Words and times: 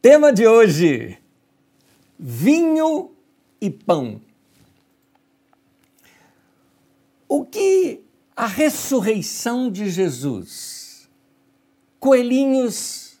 Tema 0.00 0.32
de 0.32 0.46
hoje: 0.46 1.18
vinho 2.16 3.10
e 3.60 3.68
pão. 3.68 4.20
O 7.28 7.44
que 7.44 8.04
a 8.36 8.46
ressurreição 8.46 9.68
de 9.68 9.90
Jesus, 9.90 11.10
coelhinhos, 11.98 13.18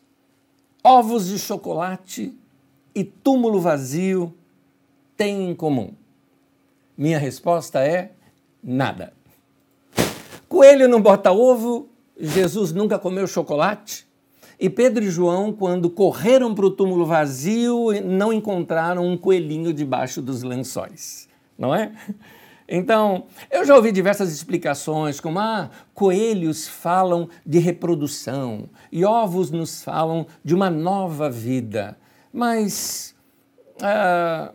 ovos 0.82 1.26
de 1.26 1.38
chocolate 1.40 2.32
e 2.94 3.02
túmulo 3.02 3.60
vazio 3.60 4.32
têm 5.16 5.50
em 5.50 5.56
comum? 5.56 5.92
Minha 6.96 7.18
resposta 7.18 7.80
é 7.80 8.12
nada. 8.62 9.12
Coelho 10.48 10.88
não 10.88 11.02
bota 11.02 11.32
ovo, 11.32 11.88
Jesus 12.16 12.72
nunca 12.72 13.00
comeu 13.00 13.26
chocolate. 13.26 14.07
E 14.60 14.68
Pedro 14.68 15.04
e 15.04 15.10
João, 15.10 15.52
quando 15.52 15.88
correram 15.88 16.52
para 16.52 16.66
o 16.66 16.70
túmulo 16.70 17.06
vazio, 17.06 17.90
não 18.04 18.32
encontraram 18.32 19.06
um 19.06 19.16
coelhinho 19.16 19.72
debaixo 19.72 20.20
dos 20.20 20.42
lençóis, 20.42 21.28
não 21.56 21.72
é? 21.72 21.92
Então, 22.68 23.24
eu 23.50 23.64
já 23.64 23.74
ouvi 23.74 23.90
diversas 23.92 24.30
explicações, 24.32 25.20
como 25.20 25.38
ah, 25.38 25.70
coelhos 25.94 26.68
falam 26.68 27.28
de 27.46 27.58
reprodução 27.58 28.68
e 28.92 29.04
ovos 29.04 29.50
nos 29.50 29.82
falam 29.82 30.26
de 30.44 30.54
uma 30.54 30.68
nova 30.68 31.30
vida. 31.30 31.96
Mas, 32.30 33.14
ah, 33.80 34.52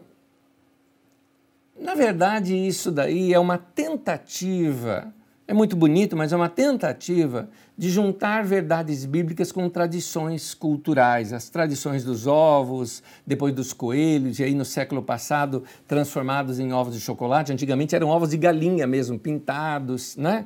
na 1.80 1.95
verdade, 1.95 2.55
isso 2.55 2.91
daí 2.91 3.33
é 3.33 3.39
uma 3.39 3.58
tentativa 3.58 5.11
é 5.47 5.53
muito 5.53 5.75
bonito, 5.75 6.16
mas 6.16 6.31
é 6.31 6.35
uma 6.35 6.49
tentativa 6.49 7.49
de 7.77 7.89
juntar 7.89 8.43
verdades 8.43 9.03
bíblicas 9.03 9.51
com 9.51 9.67
tradições 9.67 10.53
culturais, 10.53 11.33
as 11.33 11.49
tradições 11.49 12.03
dos 12.03 12.27
ovos, 12.27 13.01
depois 13.25 13.53
dos 13.53 13.73
coelhos, 13.73 14.39
e 14.39 14.43
aí 14.43 14.53
no 14.53 14.65
século 14.65 15.01
passado 15.01 15.63
transformados 15.88 16.59
em 16.59 16.71
ovos 16.71 16.93
de 16.93 17.02
chocolate. 17.02 17.52
Antigamente 17.52 17.95
eram 17.95 18.09
ovos 18.09 18.30
de 18.30 18.38
galinha 18.38 18.85
mesmo, 18.85 19.17
pintados, 19.17 20.15
né? 20.15 20.45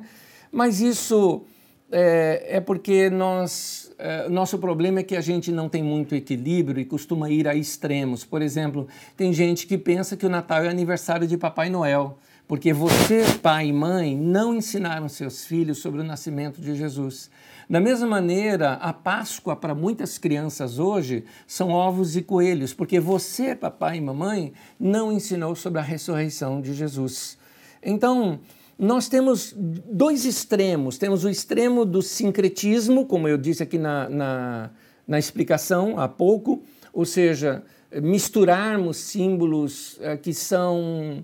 Mas 0.50 0.80
isso 0.80 1.44
é, 1.92 2.56
é 2.56 2.60
porque 2.60 3.10
nós, 3.10 3.92
é, 3.98 4.28
nosso 4.28 4.58
problema 4.58 5.00
é 5.00 5.02
que 5.02 5.14
a 5.14 5.20
gente 5.20 5.52
não 5.52 5.68
tem 5.68 5.82
muito 5.82 6.14
equilíbrio 6.14 6.80
e 6.80 6.84
costuma 6.86 7.30
ir 7.30 7.46
a 7.46 7.54
extremos. 7.54 8.24
Por 8.24 8.40
exemplo, 8.40 8.88
tem 9.16 9.34
gente 9.34 9.66
que 9.66 9.76
pensa 9.76 10.16
que 10.16 10.24
o 10.24 10.30
Natal 10.30 10.64
é 10.64 10.68
aniversário 10.68 11.26
de 11.26 11.36
Papai 11.36 11.68
Noel 11.68 12.18
porque 12.48 12.72
você, 12.72 13.24
pai 13.42 13.66
e 13.66 13.72
mãe, 13.74 14.16
não 14.16 14.54
ensinaram 14.54 15.06
seus 15.06 15.44
filhos 15.44 15.78
sobre 15.78 16.00
o 16.00 16.04
nascimento 16.04 16.62
de 16.62 16.74
Jesus. 16.74 17.30
Da 17.68 17.78
mesma 17.78 18.06
maneira, 18.06 18.72
a 18.72 18.90
Páscoa 18.90 19.54
para 19.54 19.74
muitas 19.74 20.16
crianças 20.16 20.78
hoje 20.78 21.24
são 21.46 21.68
ovos 21.68 22.16
e 22.16 22.22
coelhos, 22.22 22.72
porque 22.72 22.98
você, 22.98 23.54
papai 23.54 23.98
e 23.98 24.00
mamãe, 24.00 24.54
não 24.80 25.12
ensinou 25.12 25.54
sobre 25.54 25.78
a 25.78 25.82
ressurreição 25.82 26.62
de 26.62 26.72
Jesus. 26.72 27.36
Então, 27.82 28.40
nós 28.78 29.08
temos 29.08 29.52
dois 29.54 30.24
extremos. 30.24 30.96
Temos 30.96 31.24
o 31.24 31.28
extremo 31.28 31.84
do 31.84 32.00
sincretismo, 32.00 33.04
como 33.04 33.28
eu 33.28 33.36
disse 33.36 33.62
aqui 33.62 33.76
na, 33.76 34.08
na, 34.08 34.70
na 35.06 35.18
explicação 35.18 36.00
há 36.00 36.08
pouco, 36.08 36.62
ou 36.94 37.04
seja, 37.04 37.62
misturarmos 38.00 38.96
símbolos 38.96 39.98
uh, 39.98 40.16
que 40.16 40.32
são 40.32 41.22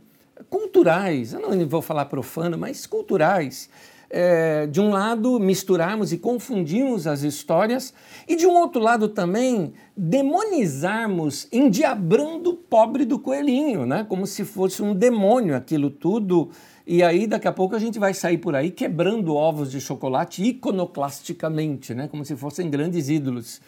culturais, 0.48 1.32
eu 1.32 1.40
não 1.40 1.68
vou 1.68 1.82
falar 1.82 2.06
profano, 2.06 2.58
mas 2.58 2.86
culturais. 2.86 3.68
É, 4.16 4.66
de 4.68 4.80
um 4.80 4.90
lado, 4.90 5.40
misturarmos 5.40 6.12
e 6.12 6.18
confundirmos 6.18 7.04
as 7.04 7.22
histórias, 7.22 7.92
e 8.28 8.36
de 8.36 8.46
um 8.46 8.54
outro 8.54 8.80
lado 8.80 9.08
também, 9.08 9.72
demonizarmos, 9.96 11.48
endiabrando 11.50 12.50
o 12.50 12.56
pobre 12.56 13.04
do 13.04 13.18
coelhinho, 13.18 13.84
né? 13.84 14.06
como 14.08 14.24
se 14.24 14.44
fosse 14.44 14.82
um 14.82 14.94
demônio 14.94 15.56
aquilo 15.56 15.90
tudo. 15.90 16.50
E 16.86 17.02
aí, 17.02 17.26
daqui 17.26 17.48
a 17.48 17.52
pouco, 17.52 17.74
a 17.74 17.78
gente 17.78 17.98
vai 17.98 18.14
sair 18.14 18.38
por 18.38 18.54
aí 18.54 18.70
quebrando 18.70 19.34
ovos 19.34 19.72
de 19.72 19.80
chocolate 19.80 20.44
iconoclasticamente, 20.44 21.92
né? 21.92 22.06
como 22.06 22.24
se 22.24 22.36
fossem 22.36 22.70
grandes 22.70 23.08
ídolos. 23.08 23.60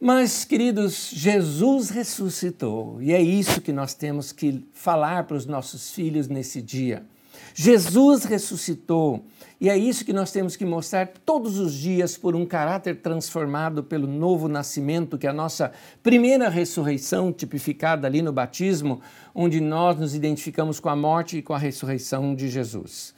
Mas, 0.00 0.44
queridos, 0.44 1.10
Jesus 1.12 1.90
ressuscitou 1.90 3.02
e 3.02 3.12
é 3.12 3.20
isso 3.20 3.60
que 3.60 3.72
nós 3.72 3.94
temos 3.94 4.30
que 4.30 4.64
falar 4.72 5.24
para 5.24 5.36
os 5.36 5.44
nossos 5.44 5.90
filhos 5.90 6.28
nesse 6.28 6.62
dia. 6.62 7.04
Jesus 7.52 8.22
ressuscitou 8.22 9.24
e 9.60 9.68
é 9.68 9.76
isso 9.76 10.04
que 10.04 10.12
nós 10.12 10.30
temos 10.30 10.54
que 10.54 10.64
mostrar 10.64 11.08
todos 11.26 11.58
os 11.58 11.74
dias 11.74 12.16
por 12.16 12.36
um 12.36 12.46
caráter 12.46 13.00
transformado 13.00 13.82
pelo 13.82 14.06
novo 14.06 14.46
nascimento, 14.46 15.18
que 15.18 15.26
é 15.26 15.30
a 15.30 15.32
nossa 15.32 15.72
primeira 16.00 16.48
ressurreição, 16.48 17.32
tipificada 17.32 18.06
ali 18.06 18.22
no 18.22 18.32
batismo, 18.32 19.00
onde 19.34 19.60
nós 19.60 19.98
nos 19.98 20.14
identificamos 20.14 20.78
com 20.78 20.88
a 20.88 20.94
morte 20.94 21.38
e 21.38 21.42
com 21.42 21.54
a 21.54 21.58
ressurreição 21.58 22.36
de 22.36 22.48
Jesus. 22.48 23.12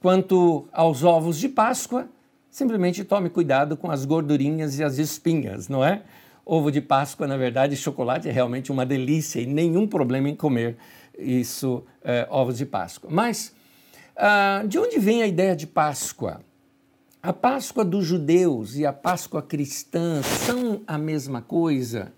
Quanto 0.00 0.66
aos 0.72 1.04
ovos 1.04 1.36
de 1.36 1.50
Páscoa, 1.50 2.08
simplesmente 2.50 3.04
tome 3.04 3.28
cuidado 3.28 3.76
com 3.76 3.90
as 3.90 4.06
gordurinhas 4.06 4.78
e 4.78 4.82
as 4.82 4.96
espinhas, 4.96 5.68
não 5.68 5.84
é? 5.84 6.02
Ovo 6.44 6.70
de 6.70 6.80
Páscoa, 6.80 7.26
na 7.26 7.36
verdade, 7.36 7.76
chocolate 7.76 8.28
é 8.28 8.32
realmente 8.32 8.72
uma 8.72 8.84
delícia 8.84 9.40
e 9.40 9.46
nenhum 9.46 9.86
problema 9.86 10.28
em 10.28 10.34
comer 10.34 10.76
isso, 11.18 11.84
é, 12.02 12.26
ovos 12.30 12.58
de 12.58 12.66
Páscoa. 12.66 13.08
Mas 13.10 13.54
ah, 14.14 14.62
de 14.66 14.78
onde 14.78 14.98
vem 14.98 15.22
a 15.22 15.26
ideia 15.26 15.56
de 15.56 15.66
Páscoa? 15.66 16.40
A 17.22 17.32
Páscoa 17.32 17.84
dos 17.84 18.04
judeus 18.04 18.76
e 18.76 18.84
a 18.84 18.92
Páscoa 18.92 19.40
cristã 19.40 20.22
são 20.22 20.82
a 20.86 20.98
mesma 20.98 21.40
coisa? 21.40 22.12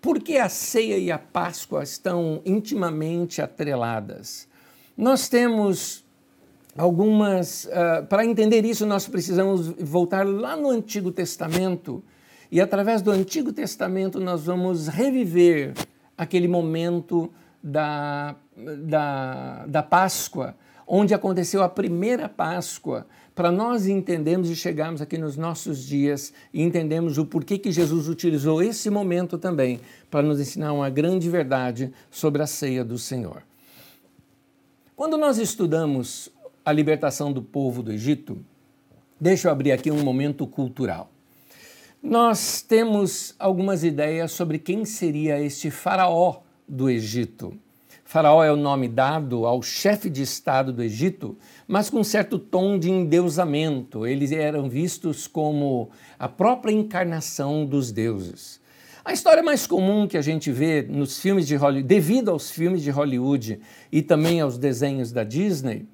Por 0.00 0.20
que 0.20 0.38
a 0.38 0.48
ceia 0.48 0.96
e 0.96 1.10
a 1.10 1.18
Páscoa 1.18 1.82
estão 1.82 2.40
intimamente 2.46 3.42
atreladas? 3.42 4.48
Nós 4.96 5.28
temos 5.28 6.04
algumas. 6.76 7.66
Uh, 7.66 8.06
para 8.08 8.24
entender 8.24 8.64
isso, 8.64 8.86
nós 8.86 9.06
precisamos 9.08 9.66
voltar 9.68 10.26
lá 10.26 10.56
no 10.56 10.70
Antigo 10.70 11.10
Testamento 11.10 12.02
e 12.50 12.60
através 12.60 13.02
do 13.02 13.10
Antigo 13.10 13.52
Testamento 13.52 14.18
nós 14.18 14.46
vamos 14.46 14.88
reviver 14.88 15.74
aquele 16.16 16.48
momento 16.48 17.30
da, 17.62 18.34
da, 18.84 19.66
da 19.66 19.82
Páscoa, 19.82 20.56
onde 20.86 21.12
aconteceu 21.12 21.62
a 21.62 21.68
primeira 21.68 22.28
Páscoa, 22.28 23.06
para 23.34 23.52
nós 23.52 23.86
entendermos 23.86 24.50
e 24.50 24.56
chegarmos 24.56 25.00
aqui 25.00 25.16
nos 25.16 25.36
nossos 25.36 25.84
dias 25.84 26.32
e 26.52 26.60
entendemos 26.60 27.18
o 27.18 27.26
porquê 27.26 27.56
que 27.56 27.70
Jesus 27.70 28.08
utilizou 28.08 28.60
esse 28.60 28.90
momento 28.90 29.38
também 29.38 29.80
para 30.10 30.22
nos 30.22 30.40
ensinar 30.40 30.72
uma 30.72 30.90
grande 30.90 31.30
verdade 31.30 31.92
sobre 32.10 32.42
a 32.42 32.46
ceia 32.46 32.84
do 32.84 32.98
Senhor. 32.98 33.44
Quando 34.96 35.16
nós 35.16 35.38
estudamos 35.38 36.28
a 36.64 36.72
libertação 36.72 37.32
do 37.32 37.40
povo 37.40 37.80
do 37.80 37.92
Egito, 37.92 38.44
deixa 39.20 39.46
eu 39.46 39.52
abrir 39.52 39.70
aqui 39.70 39.92
um 39.92 40.02
momento 40.02 40.44
cultural. 40.44 41.08
Nós 42.02 42.62
temos 42.62 43.34
algumas 43.40 43.82
ideias 43.82 44.30
sobre 44.30 44.56
quem 44.60 44.84
seria 44.84 45.40
este 45.40 45.68
faraó 45.68 46.42
do 46.66 46.88
Egito. 46.88 47.58
Faraó 48.04 48.44
é 48.44 48.52
o 48.52 48.56
nome 48.56 48.86
dado 48.86 49.44
ao 49.44 49.60
chefe 49.60 50.08
de 50.08 50.22
estado 50.22 50.72
do 50.72 50.80
Egito, 50.80 51.36
mas 51.66 51.90
com 51.90 52.04
certo 52.04 52.38
tom 52.38 52.78
de 52.78 52.88
endeusamento. 52.88 54.06
Eles 54.06 54.30
eram 54.30 54.70
vistos 54.70 55.26
como 55.26 55.90
a 56.16 56.28
própria 56.28 56.72
encarnação 56.72 57.66
dos 57.66 57.90
deuses. 57.90 58.60
A 59.04 59.12
história 59.12 59.42
mais 59.42 59.66
comum 59.66 60.06
que 60.06 60.16
a 60.16 60.22
gente 60.22 60.52
vê 60.52 60.82
nos 60.82 61.18
filmes 61.18 61.48
de 61.48 61.56
Hollywood, 61.56 61.88
devido 61.88 62.30
aos 62.30 62.48
filmes 62.48 62.80
de 62.80 62.90
Hollywood 62.90 63.60
e 63.90 64.02
também 64.02 64.40
aos 64.40 64.56
desenhos 64.56 65.10
da 65.10 65.24
Disney, 65.24 65.88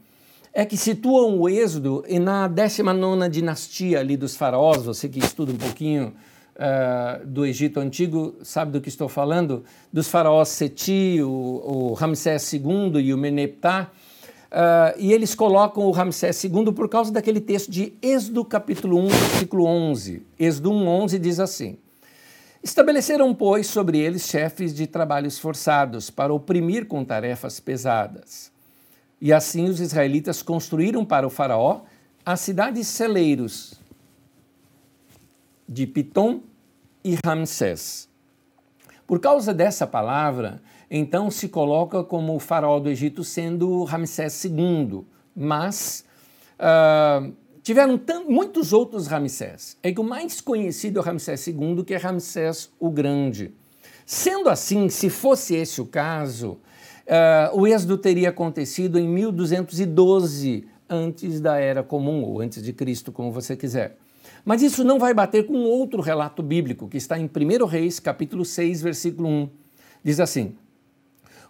é 0.54 0.65
que 0.65 0.76
situam 0.76 1.41
o 1.41 1.48
Êxodo 1.48 2.04
na 2.20 2.47
19 2.47 3.28
dinastia 3.28 3.98
ali 3.98 4.16
dos 4.16 4.37
faraós, 4.37 4.84
você 4.84 5.09
que 5.09 5.19
estuda 5.19 5.50
um 5.50 5.56
pouquinho 5.56 6.15
uh, 6.54 7.26
do 7.26 7.44
Egito 7.44 7.81
Antigo 7.81 8.37
sabe 8.41 8.71
do 8.71 8.80
que 8.80 8.89
estou 8.89 9.09
falando, 9.09 9.65
dos 9.92 10.06
faraós 10.06 10.51
Seti, 10.51 11.21
o, 11.21 11.28
o 11.28 11.92
Ramsés 11.95 12.53
II 12.53 13.01
e 13.01 13.12
o 13.12 13.18
Meneptah, 13.18 13.91
uh, 14.53 14.97
e 14.97 15.12
eles 15.12 15.34
colocam 15.34 15.86
o 15.86 15.91
Ramsés 15.91 16.45
II 16.45 16.72
por 16.72 16.89
causa 16.89 17.12
daquele 17.12 17.41
texto 17.41 17.68
de 17.68 17.92
Êxodo 18.01 18.45
capítulo 18.45 18.98
1, 18.98 19.09
versículo 19.09 19.66
11. 19.66 20.22
Êxodo 20.39 20.71
1, 20.71 20.86
11 20.86 21.18
diz 21.18 21.41
assim, 21.41 21.77
Estabeleceram, 22.62 23.34
pois, 23.34 23.66
sobre 23.66 23.98
eles 23.98 24.22
chefes 24.22 24.72
de 24.72 24.86
trabalhos 24.86 25.36
forçados 25.36 26.10
para 26.10 26.33
oprimir 26.33 26.86
com 26.86 27.04
tarefas 27.04 27.59
pesadas. 27.59 28.53
E 29.21 29.33
assim 29.33 29.69
os 29.69 29.81
israelitas 29.81 30.43
construíram 30.43 31.05
para 31.05 31.27
o 31.27 31.31
Faraó 31.31 31.83
as 32.25 32.41
cidades 32.41 32.87
celeiros 32.87 33.75
de 35.69 35.87
Pitom 35.87 36.41
e 37.03 37.16
Ramsés. 37.25 38.09
Por 39.07 39.21
causa 39.21 39.53
dessa 39.53 39.87
palavra, 39.87 40.63
então 40.91 41.31
se 41.31 41.49
coloca 41.49 42.03
como 42.03 42.34
o 42.34 42.41
faraó 42.41 42.78
do 42.78 42.89
Egito 42.89 43.22
sendo 43.22 43.84
Ramsés 43.84 44.45
II, 44.45 45.05
mas 45.37 46.05
uh, 46.59 47.33
tiveram 47.63 48.01
muitos 48.27 48.72
outros 48.72 49.07
Ramsés. 49.07 49.77
É 49.83 49.93
que 49.93 50.01
o 50.01 50.05
mais 50.05 50.41
conhecido 50.41 51.01
é 51.01 51.03
Ramsés 51.03 51.47
II, 51.47 51.84
que 51.87 51.93
é 51.93 51.99
Ramsés 51.99 52.71
o 52.81 52.91
Grande. 52.91 53.53
Sendo 54.07 54.49
assim, 54.49 54.89
se 54.89 55.11
fosse 55.11 55.55
esse 55.55 55.81
o 55.81 55.87
caso, 55.87 56.59
uh, 57.06 57.59
o 57.59 57.66
êxodo 57.66 57.98
teria 57.98 58.30
acontecido 58.30 58.98
em 58.98 59.09
1212 59.09 60.66
antes 60.89 61.41
da 61.41 61.56
Era 61.56 61.83
Comum, 61.83 62.22
ou 62.22 62.41
antes 62.41 62.62
de 62.62 62.72
Cristo, 62.72 63.12
como 63.12 63.33
você 63.33 63.56
quiser. 63.56 63.97
Mas 64.45 64.62
isso 64.62 64.84
não 64.84 64.98
vai 64.98 65.15
bater 65.15 65.47
com 65.47 65.65
outro 65.65 66.01
relato 66.01 66.42
bíblico, 66.42 66.89
que 66.89 66.97
está 66.97 67.18
em 67.18 67.24
1 67.24 67.65
Reis, 67.66 67.98
capítulo 67.98 68.45
6, 68.45 68.83
versículo 68.83 69.28
1. 69.28 69.48
Diz 70.03 70.21
assim: 70.21 70.54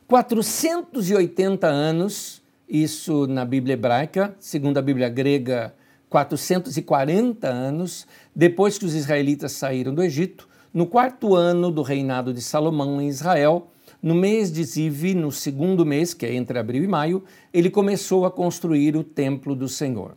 480 0.07 1.67
anos, 1.67 2.43
isso 2.69 3.27
na 3.27 3.45
Bíblia 3.45 3.75
hebraica, 3.75 4.35
segundo 4.39 4.79
a 4.79 4.83
Bíblia 4.83 5.09
grega, 5.09 5.75
440 6.09 7.49
anos 7.49 8.07
depois 8.35 8.79
que 8.79 8.85
os 8.85 8.95
israelitas 8.95 9.53
saíram 9.53 9.93
do 9.93 10.03
Egito, 10.03 10.49
no 10.73 10.87
quarto 10.87 11.35
ano 11.35 11.71
do 11.71 11.83
reinado 11.83 12.33
de 12.33 12.41
Salomão 12.41 13.01
em 13.01 13.09
Israel, 13.09 13.69
no 14.05 14.15
mês 14.15 14.53
de 14.53 14.63
Ziv, 14.63 15.15
no 15.15 15.33
segundo 15.33 15.85
mês, 15.87 16.13
que 16.13 16.27
é 16.27 16.35
entre 16.35 16.59
abril 16.59 16.85
e 16.85 16.87
maio, 16.87 17.25
ele 17.51 17.71
começou 17.71 18.27
a 18.27 18.31
construir 18.31 18.95
o 18.97 19.03
templo 19.03 19.57
do 19.57 19.67
Senhor. 19.67 20.15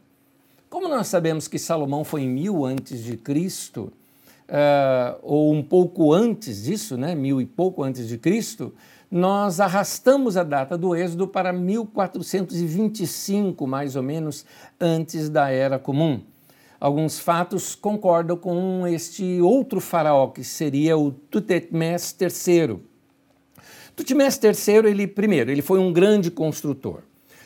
Como 0.69 0.89
nós 0.89 1.07
sabemos 1.07 1.47
que 1.47 1.57
Salomão 1.57 2.03
foi 2.03 2.23
em 2.23 2.27
mil 2.27 2.65
antes 2.65 3.01
de 3.01 3.15
Cristo, 3.15 3.93
uh, 4.49 5.17
ou 5.23 5.53
um 5.53 5.63
pouco 5.63 6.11
antes 6.11 6.65
disso, 6.65 6.97
né, 6.97 7.15
mil 7.15 7.39
e 7.39 7.45
pouco 7.45 7.81
antes 7.81 8.09
de 8.09 8.17
Cristo, 8.17 8.73
nós 9.09 9.61
arrastamos 9.61 10.35
a 10.35 10.43
data 10.43 10.77
do 10.77 10.93
Êxodo 10.93 11.25
para 11.25 11.53
1425, 11.53 13.65
mais 13.65 13.95
ou 13.95 14.03
menos, 14.03 14.45
antes 14.81 15.29
da 15.29 15.49
Era 15.49 15.79
Comum. 15.79 16.19
Alguns 16.77 17.19
fatos 17.19 17.73
concordam 17.73 18.35
com 18.35 18.85
este 18.85 19.39
outro 19.39 19.79
faraó, 19.79 20.27
que 20.27 20.43
seria 20.43 20.97
o 20.97 21.09
Tutmés 21.09 22.13
III. 22.19 22.81
Tutmés 23.97 24.39
III, 24.39 24.91
ele, 24.91 25.07
primeiro, 25.07 25.49
ele 25.49 25.63
foi 25.63 25.79
um 25.79 25.91
grande 25.91 26.29
construtor. 26.29 27.01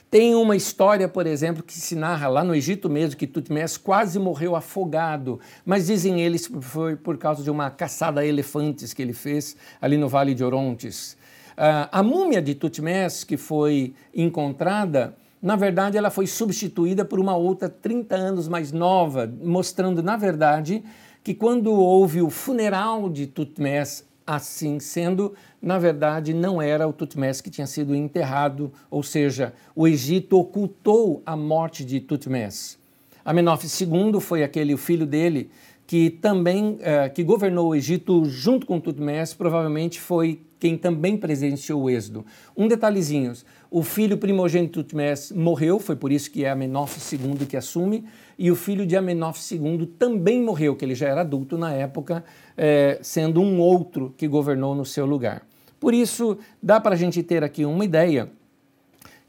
Tem 0.10 0.36
uma 0.36 0.54
história, 0.54 1.08
por 1.08 1.26
exemplo, 1.26 1.64
que 1.64 1.74
se 1.74 1.96
narra 1.96 2.28
lá 2.28 2.44
no 2.44 2.54
Egito 2.54 2.90
mesmo, 2.90 3.16
que 3.16 3.26
Tutmés 3.26 3.78
quase 3.78 4.20
morreu 4.20 4.54
afogado, 4.54 5.40
mas 5.66 5.88
dizem 5.88 6.20
eles 6.20 6.48
que 6.48 6.60
foi 6.60 6.98
por 6.98 7.18
causa 7.18 7.42
de 7.42 7.50
uma 7.50 7.72
caçada 7.72 8.20
a 8.20 8.26
elefantes 8.26 8.94
que 8.94 9.02
ele 9.02 9.14
fez 9.14 9.56
ali 9.82 9.96
no 9.96 10.10
Vale 10.10 10.34
de 10.34 10.44
Orontes. 10.44 11.14
Uh, 11.54 11.88
a 11.90 12.04
múmia 12.04 12.42
de 12.42 12.54
Tutmés, 12.54 13.24
que 13.24 13.38
foi 13.38 13.94
encontrada, 14.14 15.16
na 15.42 15.56
verdade, 15.56 15.98
ela 15.98 16.10
foi 16.10 16.28
substituída 16.28 17.06
por 17.06 17.18
uma 17.18 17.38
outra 17.38 17.70
30 17.70 18.14
anos 18.14 18.50
mais 18.50 18.74
nova, 18.74 19.34
mostrando, 19.42 20.04
na 20.04 20.18
verdade, 20.18 20.84
que 21.24 21.34
quando 21.34 21.72
houve 21.72 22.22
o 22.22 22.30
funeral 22.30 23.10
de 23.10 23.26
Tutmés, 23.26 24.04
assim 24.36 24.80
sendo, 24.80 25.34
na 25.62 25.78
verdade, 25.78 26.34
não 26.34 26.62
era 26.62 26.88
o 26.88 26.94
Tutmés 26.94 27.42
que 27.42 27.50
tinha 27.50 27.68
sido 27.68 27.96
enterrado, 27.96 28.72
ou 28.90 29.04
seja, 29.04 29.54
o 29.76 29.88
Egito 29.88 30.38
ocultou 30.38 31.22
a 31.26 31.36
morte 31.36 31.84
de 31.84 32.00
Tutmés. 32.00 32.80
Amenófis 33.24 33.80
II 33.80 34.20
foi 34.20 34.44
aquele 34.44 34.74
o 34.74 34.78
filho 34.78 35.06
dele 35.06 35.52
que 35.92 36.10
também 36.10 36.78
eh, 36.80 37.10
que 37.10 37.22
governou 37.22 37.68
o 37.68 37.76
Egito 37.76 38.24
junto 38.24 38.66
com 38.66 38.80
Tutmés, 38.80 39.34
provavelmente 39.34 40.00
foi 40.00 40.40
quem 40.58 40.78
também 40.78 41.18
presenciou 41.18 41.82
o 41.82 41.90
êxodo. 41.90 42.26
Um 42.56 42.66
detalhezinho, 42.66 43.34
o 43.70 43.84
filho 43.84 44.18
primogênito 44.18 44.80
de 44.80 44.86
Tutmés 44.86 45.34
morreu, 45.34 45.80
foi 45.80 45.98
por 45.98 46.10
isso 46.10 46.32
que 46.32 46.46
é 46.46 46.50
Amenófis 46.50 47.12
II 47.12 47.46
que 47.46 47.58
assume, 47.58 48.06
e 48.40 48.50
o 48.50 48.56
filho 48.56 48.86
de 48.86 48.96
Amenófis 48.96 49.52
II 49.52 49.86
também 50.00 50.42
morreu, 50.42 50.78
que 50.78 50.86
ele 50.86 50.96
já 50.96 51.10
era 51.10 51.20
adulto 51.20 51.58
na 51.58 51.74
época, 51.74 52.24
eh, 52.56 52.98
sendo 53.02 53.42
um 53.42 53.60
outro 53.60 54.14
que 54.16 54.30
governou 54.30 54.74
no 54.74 54.86
seu 54.86 55.06
lugar. 55.06 55.46
Por 55.78 55.94
isso, 55.94 56.38
dá 56.64 56.80
para 56.80 56.96
a 56.96 56.98
gente 56.98 57.22
ter 57.22 57.44
aqui 57.44 57.66
uma 57.66 57.84
ideia 57.84 58.32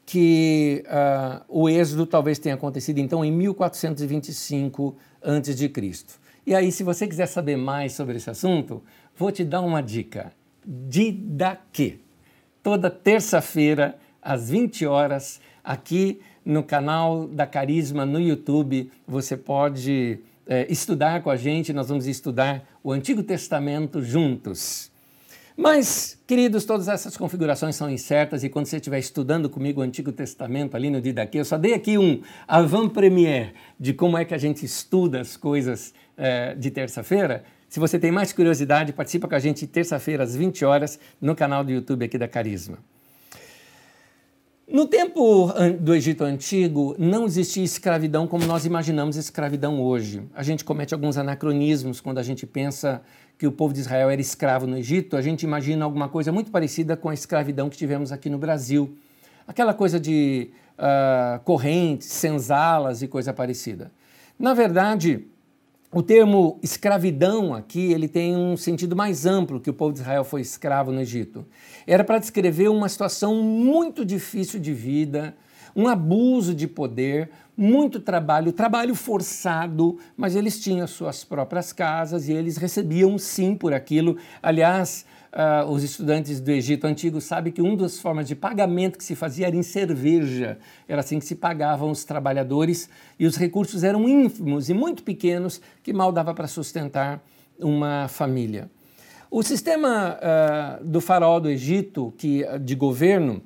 que 0.06 0.84
uh, 0.86 1.42
o 1.48 1.68
êxodo 1.68 2.06
talvez 2.06 2.38
tenha 2.38 2.54
acontecido 2.54 2.98
então 2.98 3.24
em 3.24 3.32
1425 3.32 4.96
a.C. 5.22 5.72
E 6.44 6.54
aí, 6.54 6.72
se 6.72 6.82
você 6.82 7.06
quiser 7.06 7.26
saber 7.26 7.56
mais 7.56 7.92
sobre 7.92 8.16
esse 8.16 8.28
assunto, 8.28 8.82
vou 9.16 9.30
te 9.30 9.44
dar 9.44 9.60
uma 9.60 9.80
dica. 9.80 10.32
Didaque. 10.64 12.00
Toda 12.62 12.90
terça-feira, 12.90 13.96
às 14.20 14.50
20 14.50 14.84
horas, 14.86 15.40
aqui 15.62 16.20
no 16.44 16.64
canal 16.64 17.28
da 17.28 17.46
Carisma 17.46 18.04
no 18.04 18.20
YouTube, 18.20 18.90
você 19.06 19.36
pode 19.36 20.18
é, 20.46 20.66
estudar 20.68 21.22
com 21.22 21.30
a 21.30 21.36
gente. 21.36 21.72
Nós 21.72 21.88
vamos 21.88 22.06
estudar 22.06 22.64
o 22.82 22.90
Antigo 22.90 23.22
Testamento 23.22 24.02
juntos. 24.02 24.90
Mas, 25.56 26.18
queridos, 26.26 26.64
todas 26.64 26.88
essas 26.88 27.16
configurações 27.16 27.76
são 27.76 27.90
incertas 27.90 28.42
e 28.42 28.48
quando 28.48 28.66
você 28.66 28.76
estiver 28.76 28.98
estudando 28.98 29.50
comigo 29.50 29.80
o 29.80 29.84
Antigo 29.84 30.10
Testamento 30.10 30.74
ali 30.74 30.88
no 30.88 31.00
dia 31.00 31.12
daqui, 31.12 31.38
eu 31.38 31.44
só 31.44 31.58
dei 31.58 31.74
aqui 31.74 31.98
um 31.98 32.22
avant-première 32.48 33.52
de 33.78 33.92
como 33.92 34.16
é 34.16 34.24
que 34.24 34.34
a 34.34 34.38
gente 34.38 34.64
estuda 34.64 35.20
as 35.20 35.36
coisas 35.36 35.92
é, 36.22 36.54
de 36.54 36.70
terça-feira. 36.70 37.42
Se 37.68 37.80
você 37.80 37.98
tem 37.98 38.12
mais 38.12 38.32
curiosidade, 38.32 38.92
participa 38.92 39.26
com 39.26 39.34
a 39.34 39.40
gente 39.40 39.66
terça-feira 39.66 40.22
às 40.22 40.36
20 40.36 40.64
horas 40.64 41.00
no 41.20 41.34
canal 41.34 41.64
do 41.64 41.72
YouTube 41.72 42.04
aqui 42.04 42.16
da 42.16 42.28
Carisma. 42.28 42.78
No 44.68 44.86
tempo 44.86 45.52
do 45.80 45.92
Egito 45.92 46.22
Antigo, 46.22 46.94
não 46.96 47.26
existia 47.26 47.64
escravidão 47.64 48.28
como 48.28 48.46
nós 48.46 48.64
imaginamos 48.64 49.16
escravidão 49.16 49.82
hoje. 49.82 50.22
A 50.32 50.44
gente 50.44 50.64
comete 50.64 50.94
alguns 50.94 51.18
anacronismos 51.18 52.00
quando 52.00 52.18
a 52.18 52.22
gente 52.22 52.46
pensa 52.46 53.02
que 53.36 53.46
o 53.46 53.50
povo 53.50 53.74
de 53.74 53.80
Israel 53.80 54.08
era 54.08 54.20
escravo 54.20 54.64
no 54.64 54.78
Egito. 54.78 55.16
A 55.16 55.22
gente 55.22 55.42
imagina 55.42 55.84
alguma 55.84 56.08
coisa 56.08 56.30
muito 56.30 56.52
parecida 56.52 56.96
com 56.96 57.08
a 57.08 57.14
escravidão 57.14 57.68
que 57.68 57.76
tivemos 57.76 58.12
aqui 58.12 58.30
no 58.30 58.38
Brasil. 58.38 58.96
Aquela 59.46 59.74
coisa 59.74 59.98
de 59.98 60.50
uh, 60.78 61.40
correntes, 61.40 62.06
senzalas 62.06 63.02
e 63.02 63.08
coisa 63.08 63.32
parecida. 63.32 63.90
Na 64.38 64.54
verdade, 64.54 65.26
o 65.92 66.02
termo 66.02 66.58
escravidão 66.62 67.54
aqui 67.54 67.92
ele 67.92 68.08
tem 68.08 68.34
um 68.34 68.56
sentido 68.56 68.96
mais 68.96 69.26
amplo 69.26 69.60
que 69.60 69.68
o 69.68 69.74
povo 69.74 69.92
de 69.92 70.00
Israel 70.00 70.24
foi 70.24 70.40
escravo 70.40 70.90
no 70.90 71.00
Egito. 71.00 71.44
Era 71.86 72.02
para 72.02 72.18
descrever 72.18 72.68
uma 72.68 72.88
situação 72.88 73.42
muito 73.42 74.02
difícil 74.02 74.58
de 74.58 74.72
vida, 74.72 75.36
um 75.76 75.86
abuso 75.86 76.54
de 76.54 76.66
poder, 76.66 77.30
muito 77.54 78.00
trabalho, 78.00 78.52
trabalho 78.52 78.94
forçado, 78.94 79.98
mas 80.16 80.34
eles 80.34 80.58
tinham 80.58 80.86
suas 80.86 81.24
próprias 81.24 81.74
casas 81.74 82.26
e 82.26 82.32
eles 82.32 82.56
recebiam 82.56 83.18
sim 83.18 83.54
por 83.54 83.74
aquilo. 83.74 84.16
Aliás, 84.42 85.04
uh, 85.32 85.70
os 85.70 85.82
estudantes 85.82 86.40
do 86.40 86.50
Egito 86.50 86.86
Antigo 86.86 87.20
sabem 87.20 87.52
que 87.52 87.62
uma 87.62 87.76
das 87.76 87.98
formas 87.98 88.28
de 88.28 88.36
pagamento 88.36 88.98
que 88.98 89.04
se 89.04 89.14
fazia 89.14 89.46
era 89.46 89.56
em 89.56 89.62
cerveja. 89.62 90.58
Era 90.86 91.00
assim 91.00 91.18
que 91.18 91.24
se 91.24 91.34
pagavam 91.34 91.90
os 91.90 92.04
trabalhadores 92.04 92.88
e 93.18 93.26
os 93.26 93.36
recursos 93.36 93.82
eram 93.82 94.08
ínfimos 94.08 94.68
e 94.68 94.74
muito 94.74 95.02
pequenos 95.02 95.60
que 95.82 95.92
mal 95.92 96.12
dava 96.12 96.34
para 96.34 96.46
sustentar 96.46 97.22
uma 97.58 98.08
família. 98.08 98.70
O 99.30 99.42
sistema 99.42 100.18
uh, 100.18 100.84
do 100.84 101.00
faraó 101.00 101.40
do 101.40 101.48
Egito, 101.48 102.12
que 102.18 102.44
de 102.58 102.74
governo, 102.74 103.42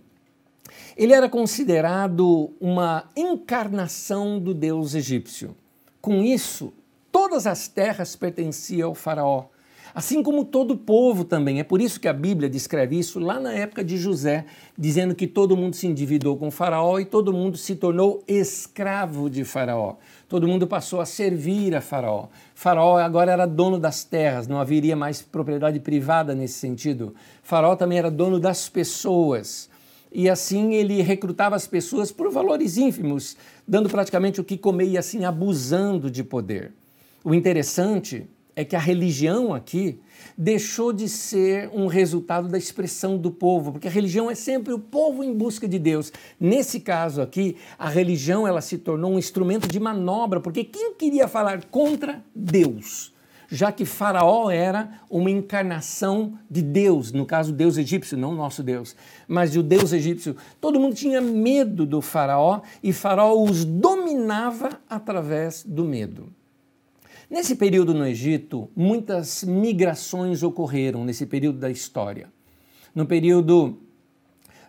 ele 0.97 1.13
era 1.13 1.29
considerado 1.29 2.51
uma 2.61 3.05
encarnação 3.15 4.41
do 4.41 4.53
deus 4.53 4.95
egípcio. 4.95 5.57
Com 6.01 6.23
isso, 6.23 6.73
todas 7.13 7.47
as 7.47 7.69
terras 7.69 8.17
pertenciam 8.17 8.89
ao 8.89 8.95
faraó 8.95 9.45
assim 9.97 10.23
como 10.23 10.45
todo 10.45 10.77
povo 10.77 11.25
também. 11.25 11.59
É 11.59 11.65
por 11.65 11.81
isso 11.81 11.99
que 11.99 12.07
a 12.07 12.13
Bíblia 12.13 12.51
descreve 12.51 12.99
isso 12.99 13.19
lá 13.19 13.41
na 13.41 13.55
época 13.55 13.83
de 13.83 13.97
José, 13.97 14.45
dizendo 14.77 15.15
que 15.15 15.27
todo 15.27 15.57
mundo 15.57 15.75
se 15.75 15.87
endividou 15.87 16.37
com 16.37 16.51
Faraó 16.51 16.99
e 16.99 17.07
todo 17.07 17.33
mundo 17.33 17.57
se 17.57 17.75
tornou 17.75 18.23
escravo 18.29 19.31
de 19.31 19.43
Faraó. 19.43 19.97
Todo 20.29 20.47
mundo 20.47 20.67
passou 20.67 21.01
a 21.01 21.07
servir 21.07 21.75
a 21.75 21.81
Faraó. 21.81 22.29
Faraó 22.55 22.99
agora 22.99 23.33
era 23.33 23.47
dono 23.47 23.79
das 23.79 24.05
terras, 24.05 24.47
não 24.47 24.61
haveria 24.61 24.95
mais 24.95 25.23
propriedade 25.23 25.81
privada 25.81 26.35
nesse 26.35 26.59
sentido. 26.59 27.15
Faraó 27.43 27.75
também 27.75 27.97
era 27.97 28.11
dono 28.11 28.39
das 28.39 28.69
pessoas. 28.69 29.71
E 30.13 30.29
assim 30.29 30.75
ele 30.75 31.01
recrutava 31.01 31.57
as 31.57 31.67
pessoas 31.67 32.13
por 32.13 32.31
valores 32.31 32.77
ínfimos, 32.77 33.35
dando 33.67 33.89
praticamente 33.89 34.43
o 34.43 34.45
que 34.45 34.59
comer 34.59 34.89
e 34.89 34.99
assim 34.99 35.25
abusando 35.25 36.11
de 36.11 36.23
poder. 36.23 36.75
O 37.25 37.35
interessante 37.35 38.29
é 38.57 38.65
que 38.65 38.75
a 38.75 38.81
religião 38.81 39.53
aqui 39.53 40.01
deixou 40.37 40.91
de 40.91 41.11
ser 41.11 41.71
um 41.75 41.87
resultado 41.87 42.49
da 42.49 42.57
expressão 42.57 43.19
do 43.19 43.31
povo, 43.31 43.73
porque 43.73 43.87
a 43.87 43.91
religião 43.91 44.31
é 44.31 44.35
sempre 44.35 44.73
o 44.73 44.79
povo 44.79 45.23
em 45.23 45.35
busca 45.35 45.69
de 45.69 45.79
Deus. 45.79 46.11
Nesse 46.41 46.81
caso 46.81 47.21
aqui, 47.21 47.57
a 47.79 47.91
religião 47.91 48.49
ela 48.49 48.63
se 48.63 48.79
tornou 48.79 49.13
um 49.13 49.19
instrumento 49.19 49.69
de 49.69 49.79
manobra, 49.79 50.41
porque 50.41 50.65
quem 50.65 50.95
queria 50.95 51.29
falar 51.29 51.67
contra 51.67 52.25
Deus 52.35 53.15
já 53.49 53.71
que 53.71 53.85
Faraó 53.85 54.51
era 54.51 55.01
uma 55.09 55.31
encarnação 55.31 56.37
de 56.51 56.63
Deus, 56.63 57.13
no 57.13 57.25
caso, 57.25 57.53
Deus 57.53 57.77
egípcio, 57.77 58.19
não 58.19 58.35
nosso 58.35 58.63
Deus, 58.63 58.97
mas 59.29 59.57
o 59.57 59.63
Deus 59.63 59.93
egípcio. 59.93 60.37
Todo 60.61 60.81
mundo 60.81 60.97
tinha 60.97 61.21
medo 61.21 61.87
do 61.87 62.01
Faraó 62.01 62.61
e 62.83 62.93
Faraó 62.93 63.41
os 63.41 63.65
dominava 63.65 64.81
através 64.89 65.63
do 65.65 65.85
medo. 65.85 66.29
Nesse 67.29 67.57
período 67.57 67.93
no 67.93 68.07
Egito, 68.07 68.71
muitas 68.75 69.43
migrações 69.43 70.45
ocorreram 70.45 71.05
nesse 71.05 71.27
período 71.27 71.59
da 71.59 71.69
história. 71.69 72.29
No 72.95 73.05
período 73.05 73.79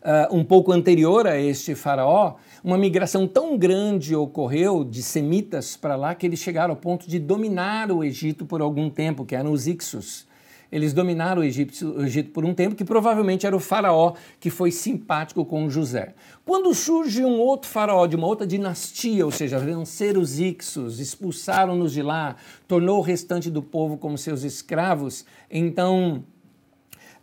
uh, 0.01 0.35
um 0.35 0.43
pouco 0.43 0.71
anterior 0.71 1.27
a 1.27 1.39
este 1.39 1.75
faraó, 1.75 2.35
uma 2.63 2.77
migração 2.77 3.27
tão 3.27 3.57
grande 3.57 4.15
ocorreu 4.15 4.83
de 4.83 5.03
semitas 5.03 5.77
para 5.77 5.95
lá 5.95 6.15
que 6.15 6.25
eles 6.25 6.39
chegaram 6.39 6.73
ao 6.73 6.79
ponto 6.79 7.07
de 7.07 7.19
dominar 7.19 7.91
o 7.91 8.03
Egito 8.03 8.43
por 8.43 8.59
algum 8.59 8.89
tempo, 8.89 9.23
que 9.23 9.35
eram 9.35 9.51
os 9.51 9.67
Ixos. 9.67 10.26
Eles 10.71 10.93
dominaram 10.93 11.41
o 11.41 11.45
Egito, 11.45 11.87
o 11.97 12.03
Egito, 12.03 12.31
por 12.31 12.43
um 12.43 12.53
tempo, 12.53 12.75
que 12.75 12.83
provavelmente 12.83 13.45
era 13.45 13.55
o 13.55 13.59
faraó 13.59 14.13
que 14.39 14.49
foi 14.49 14.71
simpático 14.71 15.45
com 15.45 15.69
José. 15.69 16.13
Quando 16.45 16.73
surge 16.73 17.23
um 17.23 17.39
outro 17.39 17.69
faraó 17.69 18.05
de 18.05 18.15
uma 18.15 18.27
outra 18.27 18.45
dinastia, 18.45 19.25
ou 19.25 19.31
seja, 19.31 19.59
venceram 19.59 20.21
os 20.21 20.39
Ixos, 20.39 20.99
expulsaram-nos 20.99 21.93
de 21.93 22.01
lá, 22.01 22.35
tornou 22.67 22.99
o 22.99 23.01
restante 23.01 23.49
do 23.49 23.61
povo 23.61 23.97
como 23.97 24.17
seus 24.17 24.43
escravos, 24.43 25.25
então 25.49 26.23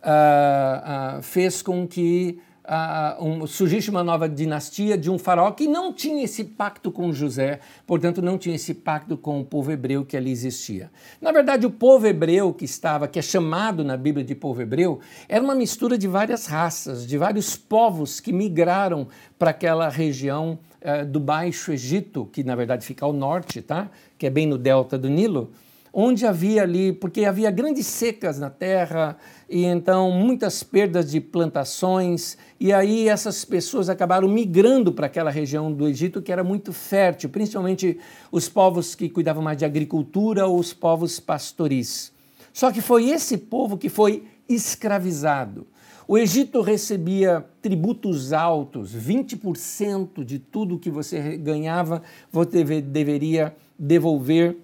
uh, 0.01 1.19
uh, 1.19 1.21
fez 1.21 1.61
com 1.61 1.87
que 1.87 2.39
uh, 2.65 3.23
um, 3.23 3.47
surgisse 3.47 3.89
uma 3.89 4.03
nova 4.03 4.27
dinastia 4.27 4.97
de 4.97 5.09
um 5.09 5.17
faraó 5.17 5.51
que 5.51 5.67
não 5.67 5.93
tinha 5.93 6.23
esse 6.23 6.43
pacto 6.43 6.91
com 6.91 7.11
José, 7.11 7.59
portanto 7.85 8.21
não 8.21 8.37
tinha 8.37 8.55
esse 8.55 8.73
pacto 8.73 9.17
com 9.17 9.39
o 9.39 9.45
povo 9.45 9.71
hebreu 9.71 10.05
que 10.05 10.17
ali 10.17 10.31
existia. 10.31 10.91
Na 11.21 11.31
verdade, 11.31 11.65
o 11.65 11.71
povo 11.71 12.07
hebreu 12.07 12.53
que 12.53 12.65
estava, 12.65 13.07
que 13.07 13.19
é 13.19 13.21
chamado 13.21 13.83
na 13.83 13.95
Bíblia 13.95 14.25
de 14.25 14.35
povo 14.35 14.61
hebreu, 14.61 14.99
era 15.29 15.43
uma 15.43 15.55
mistura 15.55 15.97
de 15.97 16.07
várias 16.07 16.45
raças, 16.47 17.05
de 17.05 17.17
vários 17.17 17.55
povos 17.55 18.19
que 18.19 18.33
migraram 18.33 19.07
para 19.37 19.51
aquela 19.51 19.89
região 19.89 20.59
uh, 20.81 21.05
do 21.05 21.19
Baixo 21.19 21.71
Egito, 21.71 22.27
que 22.31 22.43
na 22.43 22.55
verdade 22.55 22.85
fica 22.85 23.05
ao 23.05 23.13
norte, 23.13 23.61
tá? 23.61 23.89
Que 24.17 24.27
é 24.27 24.29
bem 24.29 24.47
no 24.47 24.57
delta 24.57 24.97
do 24.97 25.09
Nilo 25.09 25.51
onde 25.97 26.27
havia 26.27 26.61
ali, 26.61 26.91
porque 26.91 27.23
havia 27.23 27.49
grandes 27.49 27.87
secas 27.87 28.37
na 28.37 28.49
terra 28.49 29.15
e 29.49 29.63
então 29.63 30.11
muitas 30.11 30.61
perdas 30.61 31.09
de 31.09 31.21
plantações, 31.21 32.37
e 32.59 32.73
aí 32.73 33.07
essas 33.07 33.45
pessoas 33.45 33.87
acabaram 33.87 34.27
migrando 34.27 34.91
para 34.91 35.05
aquela 35.05 35.31
região 35.31 35.71
do 35.71 35.87
Egito 35.87 36.21
que 36.21 36.33
era 36.33 36.43
muito 36.43 36.73
fértil, 36.73 37.29
principalmente 37.29 37.97
os 38.29 38.49
povos 38.49 38.93
que 38.93 39.07
cuidavam 39.07 39.41
mais 39.41 39.57
de 39.57 39.63
agricultura 39.63 40.45
ou 40.45 40.59
os 40.59 40.73
povos 40.73 41.21
pastoris. 41.21 42.11
Só 42.51 42.73
que 42.73 42.81
foi 42.81 43.09
esse 43.09 43.37
povo 43.37 43.77
que 43.77 43.87
foi 43.87 44.25
escravizado. 44.49 45.65
O 46.05 46.17
Egito 46.17 46.59
recebia 46.59 47.45
tributos 47.61 48.33
altos, 48.33 48.93
20% 48.93 50.25
de 50.25 50.39
tudo 50.39 50.77
que 50.77 50.91
você 50.91 51.37
ganhava 51.37 52.01
você 52.29 52.63
deveria 52.81 53.55
devolver 53.79 54.57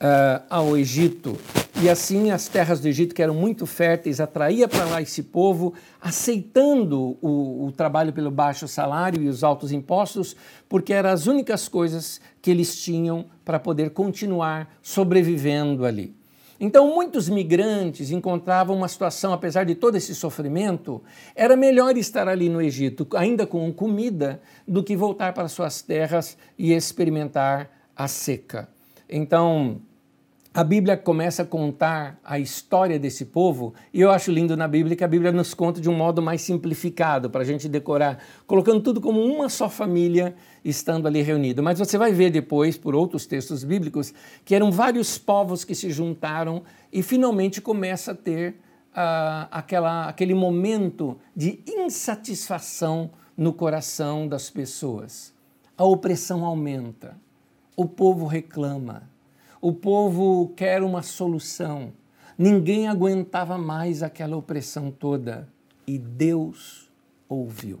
uh, 0.00 0.42
ao 0.48 0.76
Egito. 0.76 1.38
E 1.82 1.88
assim 1.88 2.30
as 2.30 2.48
terras 2.48 2.80
do 2.80 2.88
Egito, 2.88 3.14
que 3.14 3.22
eram 3.22 3.34
muito 3.34 3.66
férteis, 3.66 4.20
atraía 4.20 4.68
para 4.68 4.84
lá 4.84 5.02
esse 5.02 5.22
povo, 5.22 5.74
aceitando 6.00 7.18
o, 7.20 7.66
o, 7.66 7.72
trabalho 7.72 8.12
pelo 8.12 8.30
baixo 8.30 8.68
salário 8.68 9.22
e 9.22 9.28
os 9.28 9.42
altos 9.42 9.72
impostos, 9.72 10.36
porque 10.68 10.92
eram 10.92 11.10
as 11.10 11.26
únicas 11.26 11.68
coisas 11.68 12.20
que 12.40 12.50
eles 12.50 12.80
tinham 12.80 13.26
para 13.44 13.58
poder 13.58 13.90
continuar 13.90 14.72
sobrevivendo 14.82 15.84
ali. 15.84 16.14
Então, 16.60 16.94
muitos 16.94 17.28
migrantes 17.28 18.12
encontravam 18.12 18.76
uma 18.76 18.88
situação, 18.88 19.32
apesar 19.32 19.64
de 19.64 19.74
todo 19.74 19.96
esse 19.96 20.14
sofrimento, 20.14 21.02
era 21.34 21.56
melhor 21.56 21.96
estar 21.96 22.28
ali 22.28 22.48
no 22.48 22.62
Egito, 22.62 23.06
ainda 23.16 23.46
com 23.46 23.72
comida, 23.72 24.40
do 24.66 24.82
que 24.82 24.96
voltar 24.96 25.34
para 25.34 25.48
suas 25.48 25.82
terras 25.82 26.38
e 26.56 26.72
experimentar 26.72 27.68
a 27.96 28.06
seca. 28.06 28.68
Então, 29.08 29.80
a 30.56 30.62
Bíblia 30.62 30.96
começa 30.96 31.42
a 31.42 31.44
contar 31.44 32.16
a 32.22 32.38
história 32.38 32.96
desse 32.96 33.24
povo, 33.24 33.74
e 33.92 34.00
eu 34.00 34.12
acho 34.12 34.30
lindo 34.30 34.56
na 34.56 34.68
Bíblia 34.68 34.94
que 34.94 35.02
a 35.02 35.08
Bíblia 35.08 35.32
nos 35.32 35.52
conta 35.52 35.80
de 35.80 35.90
um 35.90 35.96
modo 35.96 36.22
mais 36.22 36.42
simplificado, 36.42 37.28
para 37.28 37.40
a 37.40 37.44
gente 37.44 37.68
decorar, 37.68 38.22
colocando 38.46 38.80
tudo 38.80 39.00
como 39.00 39.20
uma 39.20 39.48
só 39.48 39.68
família 39.68 40.36
estando 40.64 41.08
ali 41.08 41.22
reunido. 41.22 41.60
Mas 41.60 41.80
você 41.80 41.98
vai 41.98 42.12
ver 42.12 42.30
depois, 42.30 42.76
por 42.76 42.94
outros 42.94 43.26
textos 43.26 43.64
bíblicos, 43.64 44.14
que 44.44 44.54
eram 44.54 44.70
vários 44.70 45.18
povos 45.18 45.64
que 45.64 45.74
se 45.74 45.90
juntaram 45.90 46.62
e 46.92 47.02
finalmente 47.02 47.60
começa 47.60 48.12
a 48.12 48.14
ter 48.14 48.52
uh, 48.92 49.48
aquela, 49.50 50.08
aquele 50.08 50.34
momento 50.34 51.18
de 51.34 51.64
insatisfação 51.66 53.10
no 53.36 53.52
coração 53.52 54.28
das 54.28 54.50
pessoas. 54.50 55.34
A 55.76 55.84
opressão 55.84 56.44
aumenta, 56.44 57.16
o 57.76 57.86
povo 57.86 58.26
reclama 58.26 59.14
o 59.64 59.72
povo 59.72 60.52
quer 60.54 60.82
uma 60.82 61.00
solução. 61.00 61.94
Ninguém 62.36 62.86
aguentava 62.86 63.56
mais 63.56 64.02
aquela 64.02 64.36
opressão 64.36 64.90
toda 64.90 65.48
e 65.86 65.96
Deus 65.96 66.92
ouviu. 67.26 67.80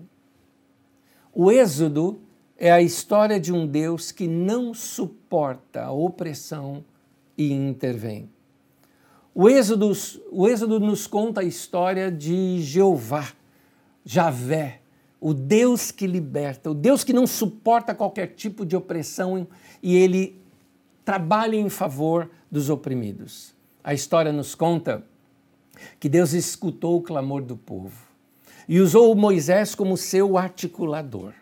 O 1.30 1.52
Êxodo 1.52 2.20
é 2.56 2.72
a 2.72 2.80
história 2.80 3.38
de 3.38 3.52
um 3.52 3.66
Deus 3.66 4.10
que 4.10 4.26
não 4.26 4.72
suporta 4.72 5.82
a 5.82 5.92
opressão 5.92 6.82
e 7.36 7.52
intervém. 7.52 8.30
O 9.34 9.46
Êxodo, 9.46 9.92
o 10.32 10.48
Êxodo 10.48 10.80
nos 10.80 11.06
conta 11.06 11.42
a 11.42 11.44
história 11.44 12.10
de 12.10 12.62
Jeová, 12.62 13.30
Javé, 14.06 14.80
o 15.24 15.32
Deus 15.32 15.90
que 15.90 16.06
liberta, 16.06 16.70
o 16.70 16.74
Deus 16.74 17.02
que 17.02 17.10
não 17.10 17.26
suporta 17.26 17.94
qualquer 17.94 18.34
tipo 18.34 18.66
de 18.66 18.76
opressão 18.76 19.48
e 19.82 19.96
ele 19.96 20.38
trabalhe 21.02 21.56
em 21.56 21.70
favor 21.70 22.30
dos 22.50 22.68
oprimidos. 22.68 23.54
A 23.82 23.94
história 23.94 24.30
nos 24.30 24.54
conta 24.54 25.02
que 25.98 26.10
Deus 26.10 26.34
escutou 26.34 26.98
o 26.98 27.02
clamor 27.02 27.40
do 27.40 27.56
povo 27.56 28.06
e 28.68 28.78
usou 28.78 29.14
Moisés 29.14 29.74
como 29.74 29.96
seu 29.96 30.36
articulador. 30.36 31.32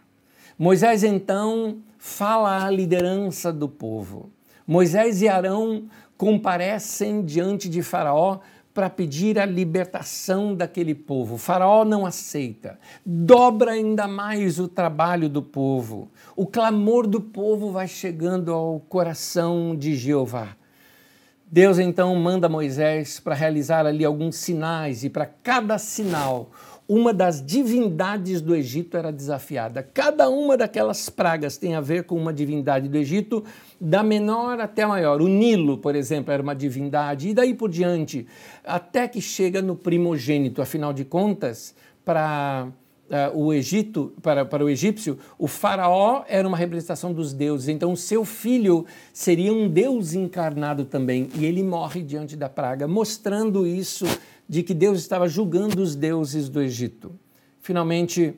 Moisés 0.57 1.03
então 1.03 1.79
fala 1.99 2.65
à 2.65 2.71
liderança 2.71 3.53
do 3.53 3.69
povo. 3.69 4.31
Moisés 4.65 5.23
e 5.23 5.29
Arão 5.29 5.89
comparecem 6.17 7.25
diante 7.25 7.69
de 7.69 7.83
Faraó 7.83 8.39
para 8.75 8.88
pedir 8.88 9.38
a 9.38 9.45
libertação 9.45 10.55
daquele 10.55 10.95
povo. 10.95 11.35
O 11.35 11.38
faraó 11.38 11.85
não 11.85 12.07
aceita, 12.07 12.79
dobra 13.05 13.73
ainda 13.73 14.09
mais 14.09 14.59
o 14.59 14.69
trabalho 14.69 15.29
do 15.29 15.43
povo. 15.43 16.11
O 16.35 16.47
clamor 16.47 17.07
do 17.07 17.21
povo 17.21 17.71
vai 17.71 17.87
chegando 17.87 18.52
ao 18.52 18.81
coração 18.81 19.76
de 19.76 19.95
Jeová. 19.95 20.57
Deus 21.50 21.79
então 21.79 22.17
manda 22.17 22.49
Moisés 22.49 23.21
para 23.21 23.35
realizar 23.35 23.85
ali 23.85 24.07
alguns 24.07 24.37
sinais, 24.37 25.05
e 25.05 25.11
para 25.11 25.26
cada 25.26 25.76
sinal, 25.76 26.50
uma 26.93 27.15
das 27.15 27.43
divindades 27.43 28.43
do 28.43 28.55
Egito 28.55 28.99
era 28.99 29.11
desafiada. 29.11 29.83
Cada 29.83 30.29
uma 30.29 30.59
daquelas 30.59 31.09
pragas 31.09 31.57
tem 31.57 31.75
a 31.75 31.81
ver 31.81 32.05
com 32.05 32.15
uma 32.15 32.35
divindade 32.35 32.87
do 32.87 32.99
Egito, 32.99 33.43
da 33.81 34.03
menor 34.03 34.61
até 34.61 34.83
a 34.83 34.89
maior. 34.89 35.23
O 35.23 35.27
Nilo, 35.27 35.79
por 35.79 35.97
exemplo, 35.97 36.31
era 36.31 36.43
uma 36.43 36.55
divindade, 36.55 37.31
e 37.31 37.35
daí 37.35 37.55
por 37.55 37.71
diante, 37.71 38.27
até 38.63 39.09
que 39.09 39.23
chega 39.23 39.63
no 39.63 39.75
primogênito. 39.75 40.61
Afinal 40.61 40.93
de 40.93 41.03
contas, 41.03 41.75
para 42.05 42.69
uh, 43.09 43.39
o 43.39 43.55
Egito, 43.55 44.13
para, 44.21 44.45
para 44.45 44.63
o 44.63 44.69
egípcio, 44.69 45.19
o 45.39 45.47
faraó 45.47 46.25
era 46.29 46.47
uma 46.47 46.59
representação 46.59 47.11
dos 47.11 47.33
deuses. 47.33 47.69
Então, 47.69 47.97
seu 47.97 48.23
filho 48.23 48.85
seria 49.15 49.51
um 49.53 49.67
deus 49.67 50.13
encarnado 50.13 50.85
também. 50.85 51.31
E 51.37 51.47
ele 51.47 51.63
morre 51.63 52.03
diante 52.03 52.37
da 52.37 52.51
praga, 52.51 52.87
mostrando 52.87 53.67
isso 53.67 54.05
de 54.49 54.63
que 54.63 54.75
Deus 54.75 54.99
estava 54.99 55.29
julgando 55.29 55.83
os 55.83 55.95
deuses 55.95 56.49
do 56.49 56.61
Egito. 56.61 57.13
Finalmente, 57.61 58.35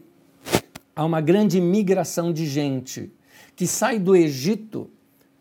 há 0.94 1.04
uma 1.04 1.20
grande 1.20 1.60
migração 1.60 2.32
de 2.32 2.46
gente 2.46 3.10
que 3.56 3.66
sai 3.66 3.98
do 3.98 4.14
Egito 4.14 4.90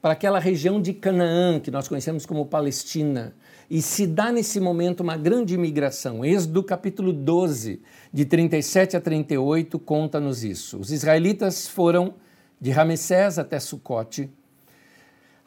para 0.01 0.13
aquela 0.13 0.37
região 0.37 0.81
de 0.81 0.93
Canaã, 0.93 1.59
que 1.59 1.71
nós 1.71 1.87
conhecemos 1.87 2.25
como 2.25 2.45
Palestina, 2.45 3.33
e 3.69 3.81
se 3.81 4.05
dá 4.05 4.31
nesse 4.31 4.59
momento 4.59 4.99
uma 4.99 5.15
grande 5.15 5.53
imigração. 5.53 6.25
Êxodo 6.25 6.61
capítulo 6.61 7.13
12, 7.13 7.81
de 8.11 8.25
37 8.25 8.97
a 8.97 9.01
38, 9.01 9.79
conta-nos 9.79 10.43
isso. 10.43 10.77
Os 10.77 10.91
israelitas 10.91 11.67
foram 11.67 12.15
de 12.59 12.69
Ramessés 12.69 13.39
até 13.39 13.59
Sucote. 13.59 14.29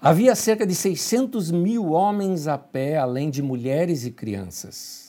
Havia 0.00 0.34
cerca 0.34 0.66
de 0.66 0.74
600 0.74 1.50
mil 1.50 1.90
homens 1.90 2.46
a 2.46 2.56
pé, 2.56 2.96
além 2.96 3.30
de 3.30 3.42
mulheres 3.42 4.04
e 4.04 4.10
crianças. 4.10 5.05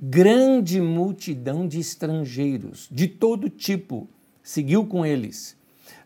Grande 0.00 0.80
multidão 0.80 1.66
de 1.66 1.80
estrangeiros, 1.80 2.88
de 2.90 3.08
todo 3.08 3.48
tipo, 3.50 4.08
seguiu 4.42 4.86
com 4.86 5.04
eles. 5.04 5.56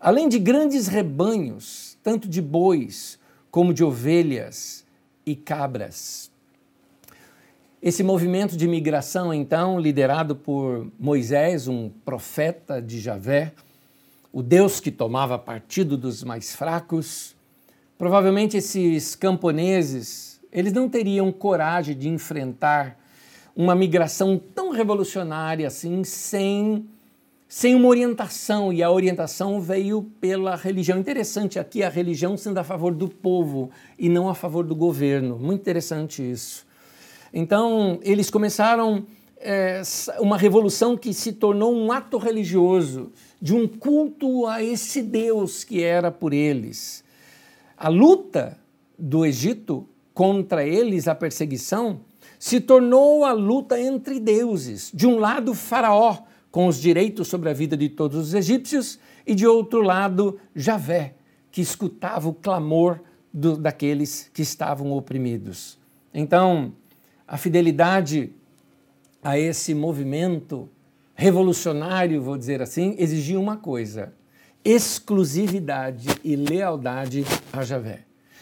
Além 0.00 0.28
de 0.28 0.38
grandes 0.38 0.86
rebanhos, 0.86 1.98
tanto 2.02 2.28
de 2.28 2.40
bois 2.40 3.18
como 3.50 3.74
de 3.74 3.84
ovelhas, 3.84 4.82
e 5.24 5.34
cabras. 5.34 6.30
Esse 7.80 8.02
movimento 8.02 8.56
de 8.56 8.68
migração, 8.68 9.34
então, 9.34 9.78
liderado 9.78 10.36
por 10.36 10.86
Moisés, 10.98 11.66
um 11.66 11.90
profeta 12.04 12.80
de 12.80 13.00
Javé, 13.00 13.52
o 14.32 14.42
Deus 14.42 14.78
que 14.78 14.90
tomava 14.90 15.38
partido 15.38 15.96
dos 15.96 16.22
mais 16.22 16.54
fracos, 16.54 17.34
provavelmente 17.98 18.56
esses 18.56 19.14
camponeses, 19.14 20.40
eles 20.52 20.72
não 20.72 20.88
teriam 20.88 21.32
coragem 21.32 21.96
de 21.96 22.08
enfrentar 22.08 22.98
uma 23.54 23.74
migração 23.74 24.40
tão 24.54 24.70
revolucionária 24.70 25.66
assim 25.66 26.04
sem 26.04 26.86
sem 27.48 27.74
uma 27.74 27.86
orientação, 27.86 28.72
e 28.72 28.82
a 28.82 28.90
orientação 28.90 29.60
veio 29.60 30.10
pela 30.18 30.56
religião. 30.56 30.98
Interessante 30.98 31.58
aqui 31.58 31.82
a 31.82 31.90
religião 31.90 32.34
sendo 32.34 32.56
a 32.56 32.64
favor 32.64 32.94
do 32.94 33.06
povo 33.10 33.70
e 33.98 34.08
não 34.08 34.30
a 34.30 34.34
favor 34.34 34.64
do 34.64 34.74
governo. 34.74 35.38
Muito 35.38 35.60
interessante 35.60 36.22
isso. 36.22 36.66
Então, 37.30 38.00
eles 38.02 38.30
começaram 38.30 39.04
é, 39.36 39.82
uma 40.18 40.38
revolução 40.38 40.96
que 40.96 41.12
se 41.12 41.30
tornou 41.30 41.74
um 41.74 41.92
ato 41.92 42.16
religioso, 42.16 43.12
de 43.38 43.54
um 43.54 43.68
culto 43.68 44.46
a 44.46 44.62
esse 44.62 45.02
Deus 45.02 45.62
que 45.62 45.82
era 45.82 46.10
por 46.10 46.32
eles. 46.32 47.04
A 47.76 47.90
luta 47.90 48.56
do 48.98 49.26
Egito 49.26 49.86
contra 50.14 50.66
eles, 50.66 51.06
a 51.06 51.14
perseguição, 51.14 52.00
se 52.42 52.60
tornou 52.60 53.24
a 53.24 53.30
luta 53.30 53.80
entre 53.80 54.18
deuses. 54.18 54.90
De 54.92 55.06
um 55.06 55.20
lado, 55.20 55.54
Faraó, 55.54 56.24
com 56.50 56.66
os 56.66 56.76
direitos 56.80 57.28
sobre 57.28 57.48
a 57.48 57.52
vida 57.52 57.76
de 57.76 57.88
todos 57.88 58.18
os 58.18 58.34
egípcios, 58.34 58.98
e 59.24 59.32
de 59.32 59.46
outro 59.46 59.80
lado, 59.80 60.40
Javé, 60.52 61.14
que 61.52 61.60
escutava 61.60 62.28
o 62.28 62.34
clamor 62.34 62.98
do, 63.32 63.56
daqueles 63.56 64.28
que 64.34 64.42
estavam 64.42 64.90
oprimidos. 64.90 65.78
Então, 66.12 66.72
a 67.28 67.36
fidelidade 67.36 68.32
a 69.22 69.38
esse 69.38 69.72
movimento 69.72 70.68
revolucionário, 71.14 72.20
vou 72.20 72.36
dizer 72.36 72.60
assim, 72.60 72.96
exigia 72.98 73.38
uma 73.38 73.56
coisa: 73.56 74.12
exclusividade 74.64 76.08
e 76.24 76.34
lealdade 76.34 77.24
a 77.52 77.62
Javé. 77.62 78.00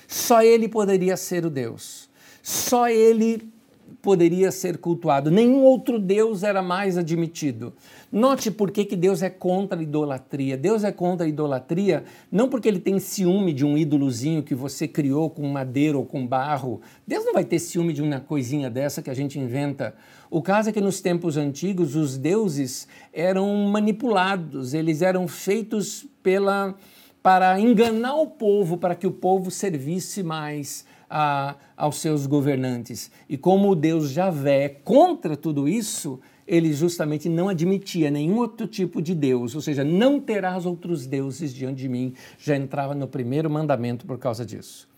Só 0.08 0.42
ele 0.42 0.70
poderia 0.70 1.18
ser 1.18 1.44
o 1.44 1.50
Deus. 1.50 2.08
Só 2.42 2.88
ele 2.88 3.59
poderia 4.00 4.50
ser 4.50 4.78
cultuado. 4.78 5.30
Nenhum 5.30 5.62
outro 5.62 5.98
Deus 5.98 6.42
era 6.42 6.62
mais 6.62 6.96
admitido. 6.96 7.72
Note 8.10 8.50
por 8.50 8.70
que, 8.70 8.84
que 8.84 8.96
Deus 8.96 9.22
é 9.22 9.30
contra 9.30 9.78
a 9.78 9.82
idolatria. 9.82 10.56
Deus 10.56 10.84
é 10.84 10.90
contra 10.90 11.26
a 11.26 11.28
idolatria 11.28 12.04
não 12.30 12.48
porque 12.48 12.68
ele 12.68 12.80
tem 12.80 12.98
ciúme 12.98 13.52
de 13.52 13.64
um 13.64 13.76
ídolozinho 13.76 14.42
que 14.42 14.54
você 14.54 14.88
criou 14.88 15.30
com 15.30 15.46
madeira 15.48 15.96
ou 15.96 16.04
com 16.04 16.26
barro. 16.26 16.80
Deus 17.06 17.24
não 17.24 17.32
vai 17.32 17.44
ter 17.44 17.58
ciúme 17.58 17.92
de 17.92 18.02
uma 18.02 18.20
coisinha 18.20 18.70
dessa 18.70 19.02
que 19.02 19.10
a 19.10 19.14
gente 19.14 19.38
inventa. 19.38 19.94
O 20.30 20.40
caso 20.40 20.70
é 20.70 20.72
que 20.72 20.80
nos 20.80 21.00
tempos 21.00 21.36
antigos 21.36 21.96
os 21.96 22.16
deuses 22.16 22.86
eram 23.12 23.52
manipulados, 23.68 24.74
eles 24.74 25.02
eram 25.02 25.26
feitos 25.26 26.06
pela 26.22 26.74
para 27.22 27.60
enganar 27.60 28.14
o 28.14 28.26
povo, 28.26 28.78
para 28.78 28.94
que 28.94 29.06
o 29.06 29.10
povo 29.10 29.50
servisse 29.50 30.22
mais 30.22 30.86
a, 31.10 31.56
aos 31.76 31.96
seus 31.96 32.26
governantes. 32.26 33.10
E 33.28 33.36
como 33.36 33.68
o 33.68 33.74
Deus 33.74 34.10
Javé 34.10 34.64
é 34.64 34.68
contra 34.68 35.36
tudo 35.36 35.68
isso, 35.68 36.20
ele 36.46 36.72
justamente 36.72 37.28
não 37.28 37.48
admitia 37.48 38.10
nenhum 38.10 38.38
outro 38.38 38.66
tipo 38.66 39.02
de 39.02 39.14
Deus, 39.14 39.54
ou 39.54 39.60
seja, 39.60 39.82
não 39.84 40.20
terás 40.20 40.64
outros 40.64 41.06
deuses 41.06 41.52
diante 41.52 41.78
de 41.80 41.88
mim, 41.88 42.14
já 42.38 42.56
entrava 42.56 42.94
no 42.94 43.08
primeiro 43.08 43.50
mandamento 43.50 44.06
por 44.06 44.18
causa 44.18 44.46
disso. 44.46 44.88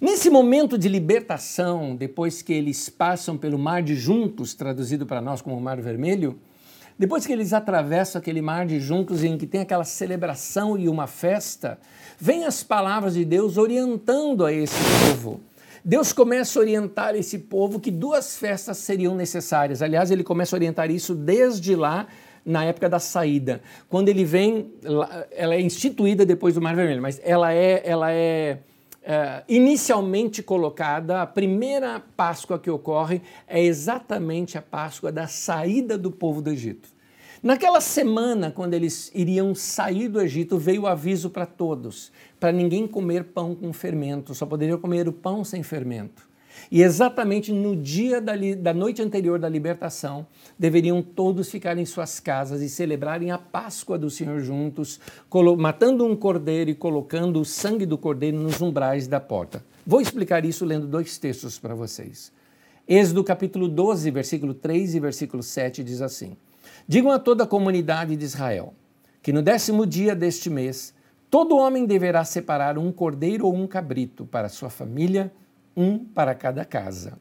Nesse 0.00 0.28
momento 0.28 0.76
de 0.76 0.88
libertação, 0.88 1.94
depois 1.94 2.42
que 2.42 2.52
eles 2.52 2.88
passam 2.88 3.38
pelo 3.38 3.58
Mar 3.58 3.82
de 3.82 3.94
Juntos, 3.94 4.52
traduzido 4.52 5.06
para 5.06 5.20
nós 5.20 5.40
como 5.40 5.60
Mar 5.60 5.80
Vermelho, 5.80 6.38
depois 6.98 7.26
que 7.26 7.32
eles 7.32 7.52
atravessam 7.52 8.20
aquele 8.20 8.40
mar 8.40 8.66
de 8.66 8.78
juntos 8.78 9.24
em 9.24 9.36
que 9.36 9.46
tem 9.46 9.60
aquela 9.60 9.84
celebração 9.84 10.78
e 10.78 10.88
uma 10.88 11.06
festa, 11.06 11.78
vem 12.18 12.44
as 12.44 12.62
palavras 12.62 13.14
de 13.14 13.24
Deus 13.24 13.56
orientando 13.56 14.44
a 14.44 14.52
esse 14.52 14.78
povo. 15.08 15.40
Deus 15.84 16.12
começa 16.12 16.58
a 16.58 16.62
orientar 16.62 17.14
esse 17.14 17.38
povo 17.38 17.80
que 17.80 17.90
duas 17.90 18.36
festas 18.36 18.78
seriam 18.78 19.14
necessárias. 19.14 19.82
Aliás, 19.82 20.10
ele 20.10 20.22
começa 20.22 20.54
a 20.54 20.58
orientar 20.58 20.90
isso 20.90 21.14
desde 21.14 21.74
lá 21.74 22.06
na 22.46 22.64
época 22.64 22.88
da 22.88 22.98
saída. 22.98 23.60
Quando 23.88 24.08
ele 24.08 24.24
vem, 24.24 24.72
ela 25.32 25.54
é 25.54 25.60
instituída 25.60 26.24
depois 26.24 26.54
do 26.54 26.62
Mar 26.62 26.76
Vermelho, 26.76 27.02
mas 27.02 27.20
ela 27.24 27.52
é, 27.52 27.82
ela 27.84 28.12
é 28.12 28.60
é, 29.06 29.42
inicialmente 29.48 30.42
colocada, 30.42 31.20
a 31.20 31.26
primeira 31.26 32.02
Páscoa 32.16 32.58
que 32.58 32.70
ocorre 32.70 33.20
é 33.46 33.62
exatamente 33.62 34.56
a 34.56 34.62
Páscoa 34.62 35.12
da 35.12 35.26
saída 35.26 35.98
do 35.98 36.10
povo 36.10 36.40
do 36.40 36.50
Egito. 36.50 36.88
Naquela 37.44 37.78
semana, 37.78 38.50
quando 38.50 38.72
eles 38.72 39.12
iriam 39.14 39.54
sair 39.54 40.08
do 40.08 40.18
Egito, 40.18 40.56
veio 40.56 40.84
o 40.84 40.86
aviso 40.86 41.28
para 41.28 41.44
todos, 41.44 42.10
para 42.40 42.50
ninguém 42.50 42.86
comer 42.86 43.22
pão 43.22 43.54
com 43.54 43.70
fermento, 43.70 44.34
só 44.34 44.46
poderiam 44.46 44.78
comer 44.78 45.06
o 45.06 45.12
pão 45.12 45.44
sem 45.44 45.62
fermento. 45.62 46.26
E 46.70 46.80
exatamente 46.80 47.52
no 47.52 47.76
dia 47.76 48.18
da, 48.18 48.32
da, 48.56 48.72
noite 48.72 49.02
anterior 49.02 49.38
da 49.38 49.46
libertação, 49.46 50.26
deveriam 50.58 51.02
todos 51.02 51.50
ficar 51.50 51.76
em 51.76 51.84
suas 51.84 52.18
casas 52.18 52.62
e 52.62 52.68
celebrarem 52.70 53.30
a 53.30 53.36
Páscoa 53.36 53.98
do 53.98 54.08
Senhor 54.08 54.40
juntos, 54.40 54.98
matando 55.58 56.06
um 56.06 56.16
cordeiro 56.16 56.70
e 56.70 56.74
colocando 56.74 57.42
o 57.42 57.44
sangue 57.44 57.84
do 57.84 57.98
cordeiro 57.98 58.38
nos 58.38 58.62
umbrais 58.62 59.06
da 59.06 59.20
porta. 59.20 59.62
Vou 59.86 60.00
explicar 60.00 60.46
isso 60.46 60.64
lendo 60.64 60.86
dois 60.86 61.18
textos 61.18 61.58
para 61.58 61.74
vocês. 61.74 62.32
Êxodo 62.88 63.22
capítulo 63.22 63.68
12, 63.68 64.10
versículo 64.10 64.54
3 64.54 64.94
e 64.94 65.00
versículo 65.00 65.42
7 65.42 65.84
diz 65.84 66.00
assim: 66.00 66.38
Digam 66.86 67.10
a 67.10 67.18
toda 67.18 67.44
a 67.44 67.46
comunidade 67.46 68.16
de 68.16 68.24
Israel 68.24 68.74
que 69.24 69.32
no 69.32 69.40
décimo 69.40 69.86
dia 69.86 70.14
deste 70.14 70.50
mês, 70.50 70.92
todo 71.30 71.56
homem 71.56 71.86
deverá 71.86 72.26
separar 72.26 72.76
um 72.76 72.92
cordeiro 72.92 73.46
ou 73.46 73.54
um 73.54 73.66
cabrito 73.66 74.26
para 74.26 74.50
sua 74.50 74.68
família 74.68 75.32
um 75.74 75.98
para 75.98 76.34
cada 76.34 76.62
casa. 76.62 77.18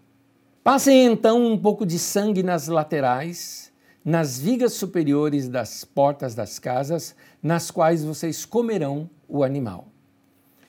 Passem 0.62 1.06
então 1.06 1.42
um 1.42 1.58
pouco 1.58 1.86
de 1.86 1.98
sangue 1.98 2.44
nas 2.44 2.68
laterais, 2.68 3.72
nas 4.04 4.38
vigas 4.38 4.74
superiores 4.74 5.48
das 5.48 5.86
portas 5.86 6.36
das 6.36 6.60
casas, 6.60 7.16
nas 7.42 7.72
quais 7.72 8.04
vocês 8.04 8.44
comerão 8.44 9.10
o 9.26 9.42
animal. 9.42 9.88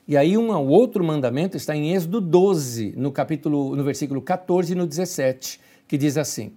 E 0.07 0.15
aí 0.15 0.37
um 0.37 0.51
outro 0.69 1.03
mandamento 1.03 1.57
está 1.57 1.75
em 1.75 1.93
Êxodo 1.93 2.21
12, 2.21 2.93
no 2.95 3.11
capítulo 3.11 3.75
no 3.75 3.83
versículo 3.83 4.21
14 4.21 4.71
e 4.71 4.75
no 4.75 4.87
17, 4.87 5.59
que 5.85 5.97
diz 5.97 6.17
assim: 6.17 6.53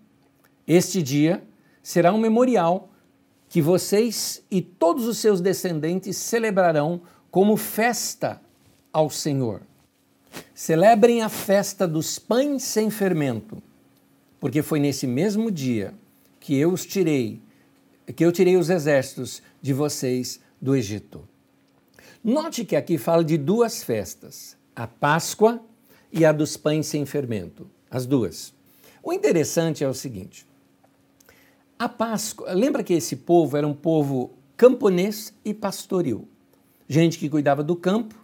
Este 0.68 1.02
dia 1.02 1.42
será 1.82 2.12
um 2.12 2.18
memorial 2.18 2.90
que 3.48 3.62
vocês 3.62 4.42
e 4.50 4.60
todos 4.60 5.06
os 5.06 5.18
seus 5.18 5.40
descendentes 5.40 6.16
celebrarão 6.16 7.00
como 7.30 7.56
festa 7.56 8.40
ao 8.92 9.08
Senhor. 9.08 9.62
Celebrem 10.54 11.22
a 11.22 11.28
festa 11.28 11.88
dos 11.88 12.18
pães 12.18 12.62
sem 12.62 12.90
fermento, 12.90 13.62
porque 14.38 14.62
foi 14.62 14.78
nesse 14.78 15.06
mesmo 15.06 15.50
dia 15.50 15.94
que 16.40 16.56
eu 16.56 16.72
os 16.72 16.84
tirei, 16.84 17.40
que 18.14 18.24
eu 18.24 18.32
tirei 18.32 18.56
os 18.56 18.70
exércitos 18.70 19.42
de 19.60 19.72
vocês 19.72 20.40
do 20.60 20.76
Egito. 20.76 21.26
Note 22.22 22.64
que 22.64 22.76
aqui 22.76 22.98
fala 22.98 23.24
de 23.24 23.38
duas 23.38 23.82
festas, 23.82 24.56
a 24.74 24.86
Páscoa 24.86 25.62
e 26.12 26.24
a 26.24 26.32
dos 26.32 26.56
pães 26.56 26.86
sem 26.86 27.06
fermento, 27.06 27.70
as 27.90 28.06
duas. 28.06 28.52
O 29.02 29.12
interessante 29.12 29.84
é 29.84 29.88
o 29.88 29.94
seguinte: 29.94 30.46
a 31.78 31.88
Páscoa, 31.88 32.52
lembra 32.52 32.82
que 32.82 32.92
esse 32.92 33.14
povo 33.14 33.56
era 33.56 33.66
um 33.66 33.72
povo 33.72 34.32
camponês 34.56 35.32
e 35.44 35.54
pastoril, 35.54 36.26
gente 36.88 37.18
que 37.18 37.28
cuidava 37.28 37.62
do 37.62 37.76
campo, 37.76 38.16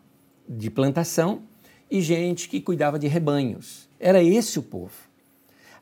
de 0.49 0.69
plantação 0.69 1.43
e 1.89 2.01
gente 2.01 2.49
que 2.49 2.61
cuidava 2.61 2.99
de 2.99 3.07
rebanhos. 3.07 3.89
Era 4.01 4.21
esse 4.21 4.59
o 4.59 4.63
povo. 4.63 4.93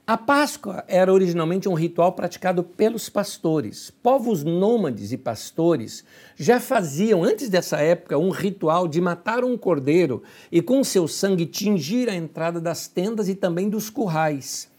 A 0.06 0.18
Páscoa 0.18 0.84
era 0.86 1.12
originalmente 1.12 1.68
um 1.68 1.74
ritual 1.74 2.12
praticado 2.12 2.62
pelos 2.62 3.08
pastores. 3.08 3.90
Povos 4.02 4.44
nômades 4.44 5.12
e 5.12 5.16
pastores 5.16 6.04
já 6.36 6.60
faziam, 6.60 7.24
antes 7.24 7.48
dessa 7.48 7.78
época, 7.78 8.18
um 8.18 8.30
ritual 8.30 8.86
de 8.86 9.00
matar 9.00 9.44
um 9.44 9.56
cordeiro 9.56 10.22
e 10.50 10.60
com 10.60 10.84
seu 10.84 11.08
sangue 11.08 11.46
tingir 11.46 12.10
a 12.10 12.14
entrada 12.14 12.60
das 12.60 12.88
tendas 12.88 13.28
e 13.28 13.34
também 13.34 13.70
dos 13.70 13.88
currais. 13.88 14.71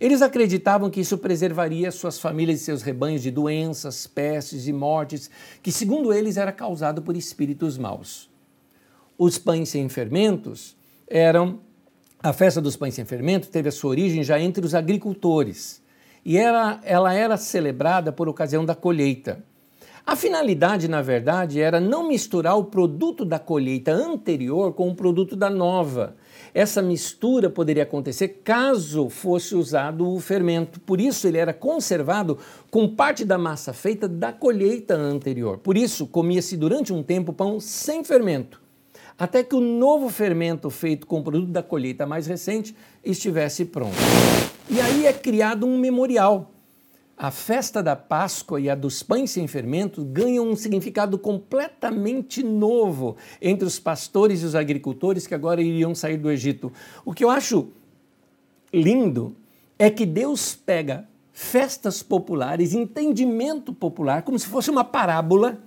Eles 0.00 0.22
acreditavam 0.22 0.90
que 0.90 1.00
isso 1.00 1.18
preservaria 1.18 1.90
suas 1.90 2.18
famílias 2.18 2.60
e 2.60 2.64
seus 2.64 2.82
rebanhos 2.82 3.22
de 3.22 3.30
doenças, 3.30 4.06
pestes 4.06 4.66
e 4.66 4.72
mortes, 4.72 5.30
que, 5.62 5.72
segundo 5.72 6.12
eles, 6.12 6.36
era 6.36 6.52
causado 6.52 7.02
por 7.02 7.16
espíritos 7.16 7.78
maus 7.78 8.32
os 9.18 9.38
pães 9.38 9.68
sem 9.68 9.88
fermentos 9.88 10.76
eram. 11.06 11.60
A 12.22 12.32
festa 12.32 12.60
dos 12.60 12.74
pães 12.74 12.94
sem 12.94 13.04
fermento 13.04 13.48
teve 13.48 13.68
a 13.68 13.72
sua 13.72 13.90
origem 13.90 14.22
já 14.22 14.40
entre 14.40 14.64
os 14.64 14.74
agricultores 14.74 15.82
e 16.24 16.38
era, 16.38 16.80
ela 16.82 17.12
era 17.12 17.36
celebrada 17.36 18.10
por 18.10 18.30
ocasião 18.30 18.64
da 18.64 18.74
colheita. 18.74 19.44
A 20.06 20.16
finalidade, 20.16 20.88
na 20.88 21.02
verdade, 21.02 21.60
era 21.60 21.78
não 21.78 22.08
misturar 22.08 22.56
o 22.56 22.64
produto 22.64 23.26
da 23.26 23.38
colheita 23.38 23.92
anterior 23.92 24.72
com 24.72 24.88
o 24.88 24.94
produto 24.94 25.36
da 25.36 25.50
nova. 25.50 26.16
Essa 26.52 26.80
mistura 26.80 27.50
poderia 27.50 27.82
acontecer 27.82 28.40
caso 28.44 29.08
fosse 29.08 29.54
usado 29.54 30.08
o 30.08 30.20
fermento. 30.20 30.80
Por 30.80 31.00
isso, 31.00 31.26
ele 31.26 31.38
era 31.38 31.52
conservado 31.52 32.38
com 32.70 32.88
parte 32.88 33.24
da 33.24 33.36
massa 33.36 33.72
feita 33.72 34.08
da 34.08 34.32
colheita 34.32 34.94
anterior. 34.94 35.58
Por 35.58 35.76
isso, 35.76 36.06
comia-se 36.06 36.56
durante 36.56 36.92
um 36.92 37.02
tempo 37.02 37.32
pão 37.32 37.58
sem 37.58 38.04
fermento, 38.04 38.60
até 39.18 39.42
que 39.42 39.54
o 39.54 39.60
novo 39.60 40.08
fermento 40.08 40.70
feito 40.70 41.06
com 41.06 41.18
o 41.18 41.24
produto 41.24 41.50
da 41.50 41.62
colheita 41.62 42.06
mais 42.06 42.26
recente 42.26 42.74
estivesse 43.04 43.64
pronto. 43.64 43.96
E 44.70 44.80
aí 44.80 45.06
é 45.06 45.12
criado 45.12 45.66
um 45.66 45.76
memorial 45.76 46.53
a 47.16 47.30
festa 47.30 47.82
da 47.82 47.94
Páscoa 47.94 48.60
e 48.60 48.68
a 48.68 48.74
dos 48.74 49.02
pães 49.02 49.30
sem 49.30 49.46
fermento 49.46 50.04
ganham 50.04 50.48
um 50.48 50.56
significado 50.56 51.16
completamente 51.16 52.42
novo 52.42 53.16
entre 53.40 53.66
os 53.66 53.78
pastores 53.78 54.42
e 54.42 54.46
os 54.46 54.54
agricultores 54.54 55.26
que 55.26 55.34
agora 55.34 55.62
iriam 55.62 55.94
sair 55.94 56.16
do 56.16 56.30
Egito. 56.30 56.72
O 57.04 57.12
que 57.12 57.22
eu 57.24 57.30
acho 57.30 57.68
lindo 58.72 59.36
é 59.78 59.88
que 59.90 60.04
Deus 60.04 60.54
pega 60.54 61.08
festas 61.32 62.02
populares, 62.02 62.74
entendimento 62.74 63.72
popular, 63.72 64.22
como 64.22 64.38
se 64.38 64.46
fosse 64.46 64.70
uma 64.70 64.84
parábola, 64.84 65.58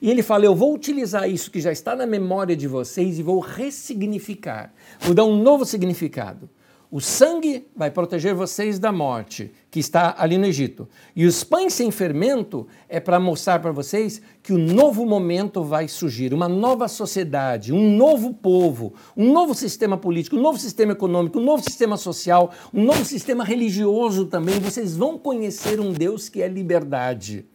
e 0.00 0.10
ele 0.10 0.22
fala: 0.22 0.44
Eu 0.44 0.54
vou 0.54 0.74
utilizar 0.74 1.28
isso 1.28 1.50
que 1.50 1.60
já 1.60 1.70
está 1.70 1.94
na 1.94 2.06
memória 2.06 2.56
de 2.56 2.66
vocês 2.66 3.18
e 3.18 3.22
vou 3.22 3.38
ressignificar, 3.38 4.72
vou 5.00 5.14
dar 5.14 5.24
um 5.24 5.40
novo 5.42 5.64
significado. 5.64 6.50
O 6.92 7.00
sangue 7.00 7.66
vai 7.74 7.90
proteger 7.90 8.34
vocês 8.34 8.78
da 8.78 8.92
morte, 8.92 9.50
que 9.70 9.80
está 9.80 10.14
ali 10.18 10.36
no 10.36 10.44
Egito. 10.44 10.86
E 11.16 11.24
os 11.24 11.42
pães 11.42 11.72
sem 11.72 11.90
fermento 11.90 12.66
é 12.86 13.00
para 13.00 13.18
mostrar 13.18 13.60
para 13.60 13.72
vocês 13.72 14.20
que 14.42 14.52
um 14.52 14.58
novo 14.58 15.06
momento 15.06 15.64
vai 15.64 15.88
surgir, 15.88 16.34
uma 16.34 16.50
nova 16.50 16.88
sociedade, 16.88 17.72
um 17.72 17.96
novo 17.96 18.34
povo, 18.34 18.92
um 19.16 19.32
novo 19.32 19.54
sistema 19.54 19.96
político, 19.96 20.36
um 20.36 20.42
novo 20.42 20.58
sistema 20.58 20.92
econômico, 20.92 21.38
um 21.38 21.42
novo 21.42 21.62
sistema 21.62 21.96
social, 21.96 22.52
um 22.74 22.84
novo 22.84 23.06
sistema 23.06 23.42
religioso 23.42 24.26
também. 24.26 24.60
Vocês 24.60 24.94
vão 24.94 25.16
conhecer 25.16 25.80
um 25.80 25.94
Deus 25.94 26.28
que 26.28 26.42
é 26.42 26.46
liberdade. 26.46 27.46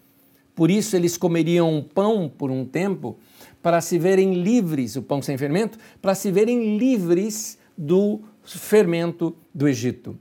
Por 0.55 0.71
isso 0.71 0.95
eles 0.95 1.15
comeriam 1.15 1.85
pão 1.93 2.27
por 2.27 2.49
um 2.49 2.65
tempo 2.65 3.19
para 3.61 3.81
se 3.81 3.99
verem 3.99 4.33
livres, 4.33 4.95
o 4.95 5.03
pão 5.03 5.21
sem 5.21 5.37
fermento, 5.37 5.77
para 6.01 6.15
se 6.15 6.31
verem 6.31 6.75
livres 6.75 7.59
do 7.77 8.21
fermento 8.47 9.35
do 9.53 9.67
Egito. 9.67 10.17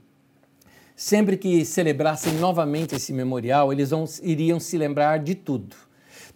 Sempre 0.95 1.37
que 1.37 1.63
celebrassem 1.63 2.33
novamente 2.33 2.95
esse 2.95 3.13
memorial, 3.13 3.71
eles 3.71 3.91
vão, 3.91 4.05
iriam 4.23 4.59
se 4.59 4.77
lembrar 4.77 5.19
de 5.19 5.35
tudo. 5.35 5.75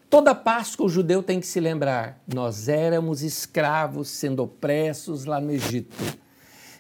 Toda 0.08 0.36
Páscoa 0.36 0.86
o 0.86 0.90
judeu 0.90 1.24
tem 1.24 1.40
que 1.40 1.48
se 1.48 1.60
lembrar: 1.60 2.22
nós 2.32 2.70
éramos 2.70 3.24
escravos 3.24 4.10
sendo 4.10 4.44
opressos 4.44 5.26
lá 5.26 5.42
no 5.42 5.52
Egito. 5.52 5.96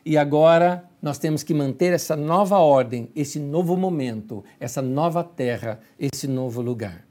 E 0.05 0.17
agora 0.17 0.87
nós 1.01 1.17
temos 1.17 1.41
que 1.41 1.53
manter 1.53 1.93
essa 1.93 2.15
nova 2.15 2.57
ordem, 2.57 3.09
esse 3.15 3.39
novo 3.39 3.77
momento, 3.77 4.43
essa 4.59 4.81
nova 4.81 5.23
terra, 5.23 5.79
esse 5.99 6.27
novo 6.27 6.61
lugar. 6.61 7.07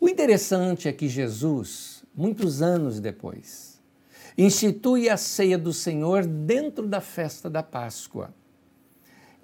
O 0.00 0.08
interessante 0.08 0.88
é 0.88 0.92
que 0.92 1.06
Jesus, 1.06 2.02
muitos 2.16 2.62
anos 2.62 2.98
depois, 2.98 3.69
institui 4.36 5.08
a 5.08 5.16
ceia 5.16 5.58
do 5.58 5.72
Senhor 5.72 6.26
dentro 6.26 6.86
da 6.86 7.00
festa 7.00 7.48
da 7.50 7.62
Páscoa 7.62 8.32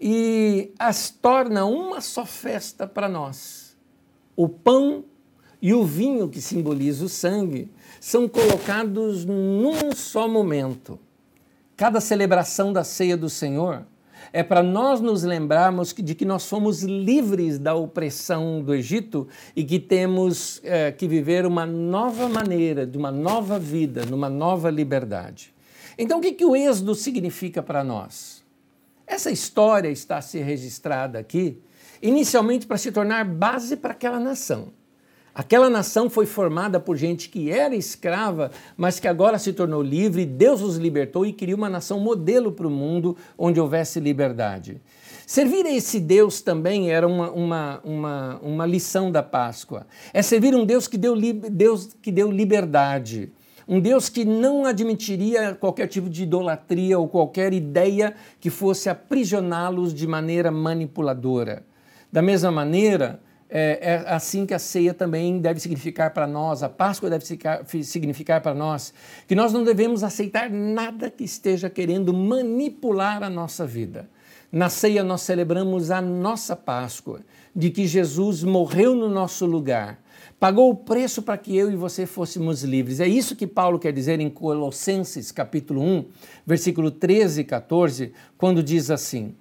e 0.00 0.72
as 0.78 1.10
torna 1.10 1.64
uma 1.64 2.00
só 2.00 2.26
festa 2.26 2.86
para 2.86 3.08
nós. 3.08 3.76
O 4.34 4.48
pão 4.48 5.04
e 5.60 5.72
o 5.72 5.84
vinho, 5.84 6.28
que 6.28 6.40
simboliza 6.40 7.04
o 7.04 7.08
sangue, 7.08 7.70
são 8.00 8.28
colocados 8.28 9.24
num 9.24 9.92
só 9.94 10.28
momento. 10.28 10.98
Cada 11.76 12.00
celebração 12.00 12.72
da 12.72 12.84
ceia 12.84 13.16
do 13.16 13.28
Senhor 13.28 13.86
é 14.32 14.42
para 14.42 14.62
nós 14.62 15.00
nos 15.00 15.22
lembrarmos 15.22 15.92
de 15.92 16.14
que 16.14 16.24
nós 16.24 16.46
fomos 16.48 16.82
livres 16.82 17.58
da 17.58 17.74
opressão 17.74 18.62
do 18.62 18.74
Egito 18.74 19.28
e 19.54 19.64
que 19.64 19.78
temos 19.78 20.60
é, 20.64 20.92
que 20.92 21.08
viver 21.08 21.46
uma 21.46 21.66
nova 21.66 22.28
maneira, 22.28 22.86
de 22.86 22.96
uma 22.96 23.10
nova 23.10 23.58
vida, 23.58 24.04
numa 24.04 24.28
nova 24.28 24.70
liberdade. 24.70 25.54
Então, 25.98 26.18
o 26.18 26.20
que, 26.20 26.32
que 26.32 26.44
o 26.44 26.54
êxodo 26.54 26.94
significa 26.94 27.62
para 27.62 27.82
nós? 27.82 28.44
Essa 29.06 29.30
história 29.30 29.88
está 29.88 30.18
a 30.18 30.22
ser 30.22 30.42
registrada 30.42 31.18
aqui, 31.18 31.62
inicialmente 32.02 32.66
para 32.66 32.76
se 32.76 32.90
tornar 32.92 33.24
base 33.24 33.76
para 33.76 33.92
aquela 33.92 34.18
nação. 34.18 34.72
Aquela 35.36 35.68
nação 35.68 36.08
foi 36.08 36.24
formada 36.24 36.80
por 36.80 36.96
gente 36.96 37.28
que 37.28 37.50
era 37.50 37.76
escrava, 37.76 38.50
mas 38.74 38.98
que 38.98 39.06
agora 39.06 39.38
se 39.38 39.52
tornou 39.52 39.82
livre, 39.82 40.24
Deus 40.24 40.62
os 40.62 40.78
libertou 40.78 41.26
e 41.26 41.32
criou 41.34 41.58
uma 41.58 41.68
nação 41.68 42.00
modelo 42.00 42.50
para 42.52 42.66
o 42.66 42.70
mundo 42.70 43.14
onde 43.36 43.60
houvesse 43.60 44.00
liberdade. 44.00 44.80
Servir 45.26 45.66
a 45.66 45.70
esse 45.70 46.00
Deus 46.00 46.40
também 46.40 46.90
era 46.90 47.06
uma, 47.06 47.30
uma, 47.32 47.80
uma, 47.84 48.40
uma 48.40 48.64
lição 48.64 49.12
da 49.12 49.22
Páscoa. 49.22 49.86
É 50.14 50.22
servir 50.22 50.54
um 50.54 50.64
Deus 50.64 50.88
que 50.88 50.96
deu, 50.96 51.14
Deus 51.20 51.94
que 52.00 52.10
deu 52.10 52.30
liberdade. 52.30 53.30
Um 53.68 53.78
Deus 53.78 54.08
que 54.08 54.24
não 54.24 54.64
admitiria 54.64 55.54
qualquer 55.54 55.86
tipo 55.88 56.08
de 56.08 56.22
idolatria 56.22 56.98
ou 56.98 57.08
qualquer 57.08 57.52
ideia 57.52 58.14
que 58.40 58.48
fosse 58.48 58.88
aprisioná-los 58.88 59.92
de 59.92 60.06
maneira 60.06 60.50
manipuladora. 60.50 61.62
Da 62.10 62.22
mesma 62.22 62.50
maneira, 62.50 63.20
é, 63.48 63.78
é, 63.80 64.04
assim 64.08 64.44
que 64.44 64.54
a 64.54 64.58
ceia 64.58 64.92
também 64.92 65.38
deve 65.38 65.60
significar 65.60 66.12
para 66.12 66.26
nós, 66.26 66.62
a 66.62 66.68
Páscoa 66.68 67.08
deve 67.08 67.24
significar 67.84 68.40
para 68.40 68.54
nós, 68.54 68.92
que 69.26 69.34
nós 69.34 69.52
não 69.52 69.62
devemos 69.62 70.02
aceitar 70.02 70.50
nada 70.50 71.10
que 71.10 71.24
esteja 71.24 71.70
querendo 71.70 72.12
manipular 72.12 73.22
a 73.22 73.30
nossa 73.30 73.64
vida. 73.66 74.08
Na 74.50 74.68
ceia 74.68 75.04
nós 75.04 75.22
celebramos 75.22 75.90
a 75.90 76.00
nossa 76.00 76.56
Páscoa, 76.56 77.20
de 77.54 77.70
que 77.70 77.86
Jesus 77.86 78.42
morreu 78.42 78.94
no 78.94 79.08
nosso 79.08 79.46
lugar, 79.46 80.00
pagou 80.40 80.70
o 80.70 80.76
preço 80.76 81.22
para 81.22 81.38
que 81.38 81.56
eu 81.56 81.70
e 81.70 81.76
você 81.76 82.04
fôssemos 82.04 82.62
livres. 82.62 83.00
É 83.00 83.06
isso 83.06 83.36
que 83.36 83.46
Paulo 83.46 83.78
quer 83.78 83.92
dizer 83.92 84.20
em 84.20 84.28
Colossenses, 84.28 85.30
capítulo 85.30 85.80
1, 85.82 86.04
versículo 86.44 86.90
13 86.90 87.42
e 87.42 87.44
14, 87.44 88.12
quando 88.36 88.62
diz 88.62 88.90
assim: 88.90 89.34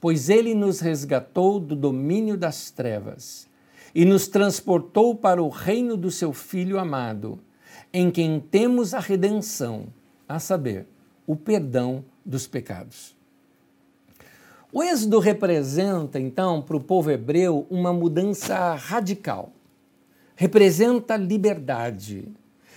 Pois 0.00 0.28
ele 0.28 0.54
nos 0.54 0.80
resgatou 0.80 1.58
do 1.58 1.74
domínio 1.74 2.36
das 2.36 2.70
trevas 2.70 3.50
e 3.94 4.04
nos 4.04 4.28
transportou 4.28 5.14
para 5.14 5.42
o 5.42 5.48
reino 5.48 5.96
do 5.96 6.10
seu 6.10 6.32
Filho 6.32 6.78
amado, 6.78 7.38
em 7.92 8.10
quem 8.10 8.40
temos 8.40 8.94
a 8.94 8.98
redenção, 8.98 9.86
a 10.28 10.38
saber, 10.38 10.86
o 11.26 11.36
perdão 11.36 12.04
dos 12.24 12.46
pecados. 12.46 13.14
O 14.72 14.82
Êxodo 14.82 15.18
representa, 15.18 16.18
então, 16.18 16.62
para 16.62 16.76
o 16.76 16.80
povo 16.80 17.10
hebreu 17.10 17.66
uma 17.68 17.92
mudança 17.92 18.74
radical. 18.74 19.52
Representa 20.34 21.14
liberdade, 21.14 22.26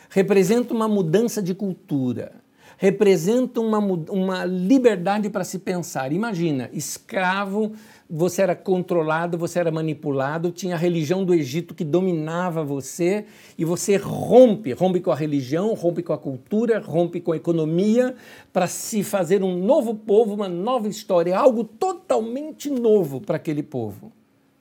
representa 0.10 0.74
uma 0.74 0.90
mudança 0.90 1.42
de 1.42 1.56
cultura, 1.56 2.34
representa 2.78 3.60
uma, 3.62 3.80
uma 3.80 4.46
liberdade 4.46 5.30
para 5.30 5.44
se 5.44 5.60
pensar. 5.60 6.12
Imagina, 6.12 6.70
escravo 6.74 7.74
você 8.10 8.44
era 8.44 8.56
controlado, 8.56 9.38
você 9.38 9.60
era 9.60 9.72
manipulado, 9.72 10.52
tinha 10.52 10.76
a 10.76 10.78
religião 10.78 11.26
do 11.26 11.34
Egito 11.34 11.74
que 11.74 11.84
dominava 11.84 12.64
você 12.64 13.26
e 13.58 13.66
você 13.66 13.96
rompe, 13.98 14.74
rompe 14.74 15.00
com 15.00 15.12
a 15.12 15.16
religião, 15.16 15.74
rompe 15.74 16.04
com 16.04 16.14
a 16.14 16.18
cultura, 16.18 16.80
rompe 16.80 17.20
com 17.20 17.32
a 17.32 17.38
economia 17.38 18.16
para 18.54 18.68
se 18.68 19.04
fazer 19.04 19.44
um 19.44 19.58
novo 19.58 19.96
povo, 19.96 20.36
uma 20.36 20.48
nova 20.48 20.88
história, 20.88 21.36
algo 21.36 21.64
totalmente 21.64 22.70
novo 22.70 23.20
para 23.20 23.38
aquele 23.38 23.64
povo. 23.64 24.12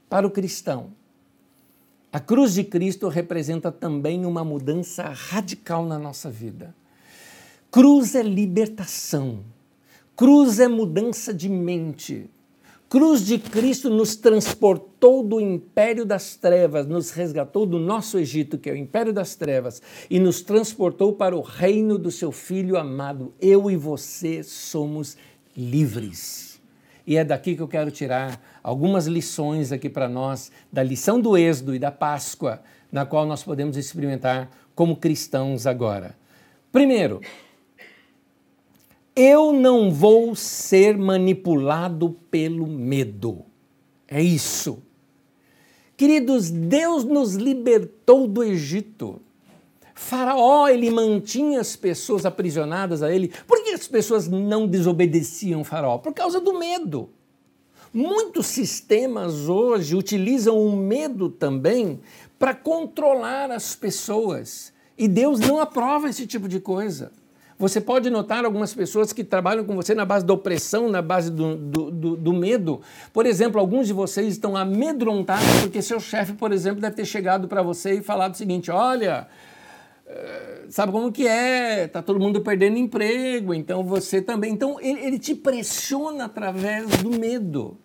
Para 0.09 0.27
o 0.27 0.31
cristão, 0.31 0.88
a 2.11 2.20
cruz 2.20 2.55
de 2.55 2.64
Cristo 2.64 3.09
representa 3.09 3.70
também 3.70 4.24
uma 4.24 4.44
mudança 4.44 5.03
radical 5.09 5.85
na 5.85 5.98
nossa 5.98 6.31
vida. 6.31 6.74
Cruz 7.74 8.14
é 8.14 8.22
libertação. 8.22 9.40
Cruz 10.14 10.60
é 10.60 10.68
mudança 10.68 11.34
de 11.34 11.48
mente 11.48 12.30
cruz 12.94 13.26
de 13.26 13.40
Cristo 13.40 13.90
nos 13.90 14.14
transportou 14.14 15.20
do 15.20 15.40
império 15.40 16.04
das 16.04 16.37
trevas, 16.37 16.87
nos 16.87 17.10
resgatou 17.10 17.66
do 17.66 17.76
nosso 17.76 18.16
Egito, 18.16 18.56
que 18.56 18.70
é 18.70 18.72
o 18.72 18.76
império 18.76 19.12
das 19.12 19.34
trevas, 19.34 19.82
e 20.08 20.20
nos 20.20 20.42
transportou 20.42 21.12
para 21.12 21.37
o 21.37 21.40
reino 21.40 21.98
do 21.98 22.12
seu 22.12 22.30
Filho 22.30 22.76
amado. 22.76 23.34
Eu 23.40 23.68
e 23.68 23.76
você 23.76 24.44
somos 24.44 25.16
livres. 25.56 26.60
E 27.04 27.16
é 27.16 27.24
daqui 27.24 27.56
que 27.56 27.62
eu 27.62 27.66
quero 27.66 27.90
tirar 27.90 28.40
algumas 28.62 29.08
lições 29.08 29.72
aqui 29.72 29.90
para 29.90 30.08
nós, 30.08 30.52
da 30.72 30.84
lição 30.84 31.20
do 31.20 31.37
Êxodo 31.37 31.74
e 31.74 31.80
da 31.80 31.90
Páscoa, 31.90 32.62
na 32.92 33.04
qual 33.04 33.26
nós 33.26 33.42
podemos 33.42 33.76
experimentar 33.76 34.48
como 34.72 34.94
cristãos 34.94 35.66
agora. 35.66 36.14
Primeiro, 36.70 37.20
eu 39.16 39.53
não 39.53 39.90
vou 39.90 40.35
ser 40.35 40.96
manipulado 40.96 42.16
pelo 42.31 42.66
medo. 42.66 43.44
É 44.09 44.22
isso. 44.22 44.83
Queridos, 45.96 46.50
Deus 46.50 47.05
nos 47.05 47.35
libertou 47.35 48.27
do 48.27 48.42
Egito. 48.42 49.20
Faraó, 49.94 50.66
ele 50.68 50.90
mantinha 50.90 51.61
as 51.61 51.77
pessoas 51.77 52.27
aprisionadas 52.27 53.03
a 53.03 53.14
ele. 53.14 53.33
Por 53.46 53.62
que 53.62 53.70
as 53.70 53.87
pessoas 53.87 54.27
não 54.27 54.66
desobedeciam 54.66 55.62
Faraó? 55.62 55.98
Por 55.98 56.12
causa 56.12 56.40
do 56.40 56.59
medo. 56.59 57.09
Muitos 57.92 58.46
sistemas 58.46 59.48
hoje 59.48 59.94
utilizam 59.94 60.59
o 60.59 60.77
medo 60.77 61.29
também 61.29 62.00
para 62.37 62.53
controlar 62.53 63.53
as 63.53 63.77
pessoas. 63.77 64.72
E 64.98 65.07
Deus 65.07 65.38
não 65.38 65.61
aprova 65.61 66.09
esse 66.09 66.27
tipo 66.27 66.48
de 66.48 66.59
coisa. 66.59 67.12
Você 67.59 67.81
pode 67.81 68.11
notar 68.11 68.45
algumas 68.45 68.75
pessoas 68.75 69.12
que 69.12 69.23
trabalham 69.23 69.64
com 69.64 69.77
você 69.77 69.95
na 69.95 70.05
base 70.05 70.25
da 70.25 70.35
opressão, 70.35 70.88
na 70.88 71.01
base 71.01 71.31
do, 71.31 71.57
do, 71.57 71.90
do, 71.90 72.17
do 72.17 72.33
medo. 72.33 72.81
Por 73.12 73.27
exemplo, 73.27 73.61
alguns 73.61 73.87
de 73.87 73.93
vocês 73.93 74.29
estão 74.29 74.57
amedrontados 74.57 75.61
porque 75.61 75.81
seu 75.81 76.01
chefe, 76.01 76.33
por 76.33 76.53
exemplo, 76.53 76.81
deve 76.81 76.97
ter 76.97 77.05
chegado 77.05 77.47
para 77.47 77.62
você 77.62 77.95
e 77.95 78.03
falado 78.03 78.35
o 78.35 78.37
seguinte: 78.37 78.73
olha, 78.73 79.29
eh, 80.07 80.64
sabe 80.69 80.90
como 80.90 81.12
que 81.12 81.29
é? 81.29 81.87
Tá 81.87 82.03
todo 82.03 82.19
mundo 82.19 82.40
perdendo 82.40 82.77
emprego, 82.77 83.55
então 83.55 83.85
você 83.85 84.21
também. 84.21 84.53
Então 84.53 84.81
ele, 84.81 85.01
ele 85.01 85.19
te 85.19 85.35
pressiona 85.35 86.25
através 86.25 86.88
do 86.99 87.11
medo. 87.11 87.79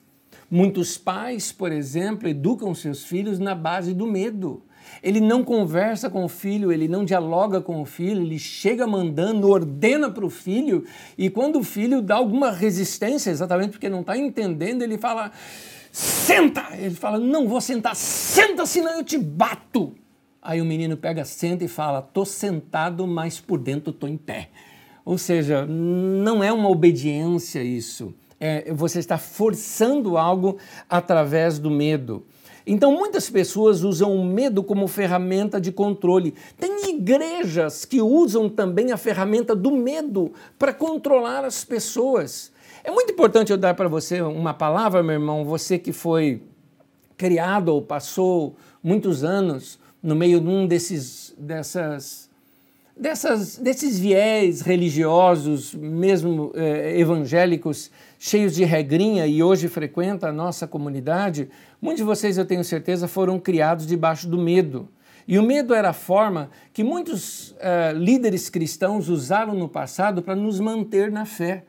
Muitos 0.50 0.98
pais, 0.98 1.52
por 1.52 1.72
exemplo, 1.72 2.28
educam 2.28 2.74
seus 2.74 3.04
filhos 3.04 3.38
na 3.38 3.54
base 3.54 3.94
do 3.94 4.08
medo. 4.08 4.64
Ele 5.02 5.20
não 5.20 5.44
conversa 5.44 6.10
com 6.10 6.26
o 6.26 6.30
filho, 6.30 6.72
ele 6.72 6.88
não 6.88 7.06
dialoga 7.06 7.62
com 7.62 7.82
o 7.82 7.86
filho, 7.86 8.22
ele 8.22 8.40
chega 8.40 8.86
mandando, 8.86 9.50
ordena 9.50 10.10
para 10.10 10.26
o 10.26 10.30
filho, 10.30 10.86
e 11.18 11.30
quando 11.30 11.60
o 11.60 11.64
filho 11.64 12.02
dá 12.02 12.16
alguma 12.16 12.52
resistência, 12.52 13.30
exatamente 13.30 13.72
porque 13.72 13.90
não 13.90 14.02
está 14.02 14.18
entendendo, 14.18 14.82
ele 14.82 14.98
fala: 14.98 15.32
senta! 15.92 16.68
Ele 16.74 16.96
fala: 16.96 17.18
não 17.20 17.48
vou 17.48 17.62
sentar, 17.62 17.96
senta, 17.96 18.66
senão 18.66 18.98
eu 18.98 19.04
te 19.04 19.18
bato. 19.18 19.96
Aí 20.42 20.62
o 20.62 20.66
menino 20.66 20.96
pega, 20.98 21.26
senta 21.26 21.64
e 21.64 21.68
fala: 21.68 22.02
tô 22.02 22.26
sentado, 22.26 23.06
mas 23.08 23.40
por 23.40 23.60
dentro 23.60 23.94
tô 23.94 24.08
em 24.08 24.18
pé. 24.18 24.50
Ou 25.06 25.18
seja, 25.18 25.66
não 25.66 26.44
é 26.44 26.52
uma 26.52 26.70
obediência 26.70 27.64
isso 27.64 28.14
é, 28.40 28.72
você 28.74 29.00
está 29.00 29.18
forçando 29.18 30.18
algo 30.18 30.58
através 30.90 31.60
do 31.60 31.70
medo. 31.70 32.26
Então, 32.72 32.92
muitas 32.92 33.28
pessoas 33.32 33.84
usam 33.84 34.16
o 34.16 34.24
medo 34.24 34.62
como 34.62 34.88
ferramenta 34.88 35.60
de 35.60 35.72
controle. 35.72 36.36
Tem 36.56 36.92
igrejas 36.92 37.84
que 37.84 38.00
usam 38.00 38.48
também 38.48 38.92
a 38.92 38.98
ferramenta 38.98 39.56
do 39.56 39.72
medo 39.72 40.32
para 40.60 40.72
controlar 40.72 41.44
as 41.44 41.66
pessoas. 41.66 42.52
É 42.84 42.92
muito 42.92 43.12
importante 43.12 43.52
eu 43.52 43.58
dar 43.58 43.74
para 43.74 43.88
você 43.88 44.22
uma 44.22 44.54
palavra, 44.54 45.02
meu 45.02 45.14
irmão, 45.14 45.44
você 45.44 45.80
que 45.80 45.92
foi 45.92 46.44
criado 47.18 47.70
ou 47.70 47.82
passou 47.82 48.56
muitos 48.84 49.24
anos 49.24 49.80
no 50.02 50.16
meio 50.16 50.40
de 50.40 50.48
um 50.48 50.68
desses, 50.68 51.34
dessas, 51.40 52.29
dessas, 53.00 53.58
desses 53.58 53.98
viés 53.98 54.62
religiosos, 54.62 55.74
mesmo 55.74 56.52
eh, 56.54 57.00
evangélicos, 57.00 57.90
cheios 58.20 58.54
de 58.54 58.66
regrinha 58.66 59.26
e 59.26 59.42
hoje 59.42 59.70
frequenta 59.70 60.28
a 60.28 60.34
nossa 60.34 60.68
comunidade, 60.68 61.50
muitos 61.82 62.00
de 62.00 62.04
vocês, 62.04 62.38
eu 62.38 62.46
tenho 62.46 62.64
certeza, 62.64 63.08
foram 63.08 63.40
criados 63.40 63.88
debaixo 63.88 64.28
do 64.28 64.38
medo. 64.38 64.90
E 65.26 65.40
o 65.40 65.44
medo 65.44 65.74
era 65.74 65.92
a 65.92 65.94
forma 65.94 66.50
que 66.74 66.84
muitos 66.84 67.52
uh, 67.52 67.96
líderes 67.96 68.50
cristãos 68.50 69.08
usaram 69.10 69.54
no 69.54 69.70
passado 69.70 70.22
para 70.22 70.36
nos 70.36 70.60
manter 70.60 71.12
na 71.12 71.24
fé. 71.24 71.66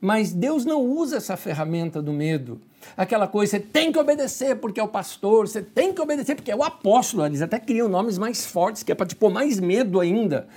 Mas 0.00 0.32
Deus 0.32 0.64
não 0.64 0.82
usa 0.82 1.18
essa 1.18 1.36
ferramenta 1.36 2.02
do 2.02 2.12
medo. 2.12 2.60
Aquela 2.96 3.28
coisa, 3.28 3.52
você 3.52 3.60
tem 3.60 3.92
que 3.92 3.98
obedecer 3.98 4.56
porque 4.56 4.80
é 4.80 4.82
o 4.82 4.88
pastor, 4.88 5.46
você 5.46 5.62
tem 5.62 5.94
que 5.94 6.00
obedecer 6.02 6.34
porque 6.34 6.50
é 6.50 6.56
o 6.56 6.64
apóstolo. 6.64 7.24
Eles 7.24 7.40
até 7.40 7.58
criam 7.58 7.88
nomes 7.88 8.18
mais 8.18 8.44
fortes, 8.44 8.82
que 8.82 8.90
é 8.90 8.94
para 8.94 9.06
te 9.06 9.14
pôr 9.14 9.30
mais 9.30 9.60
medo 9.60 10.00
ainda. 10.00 10.48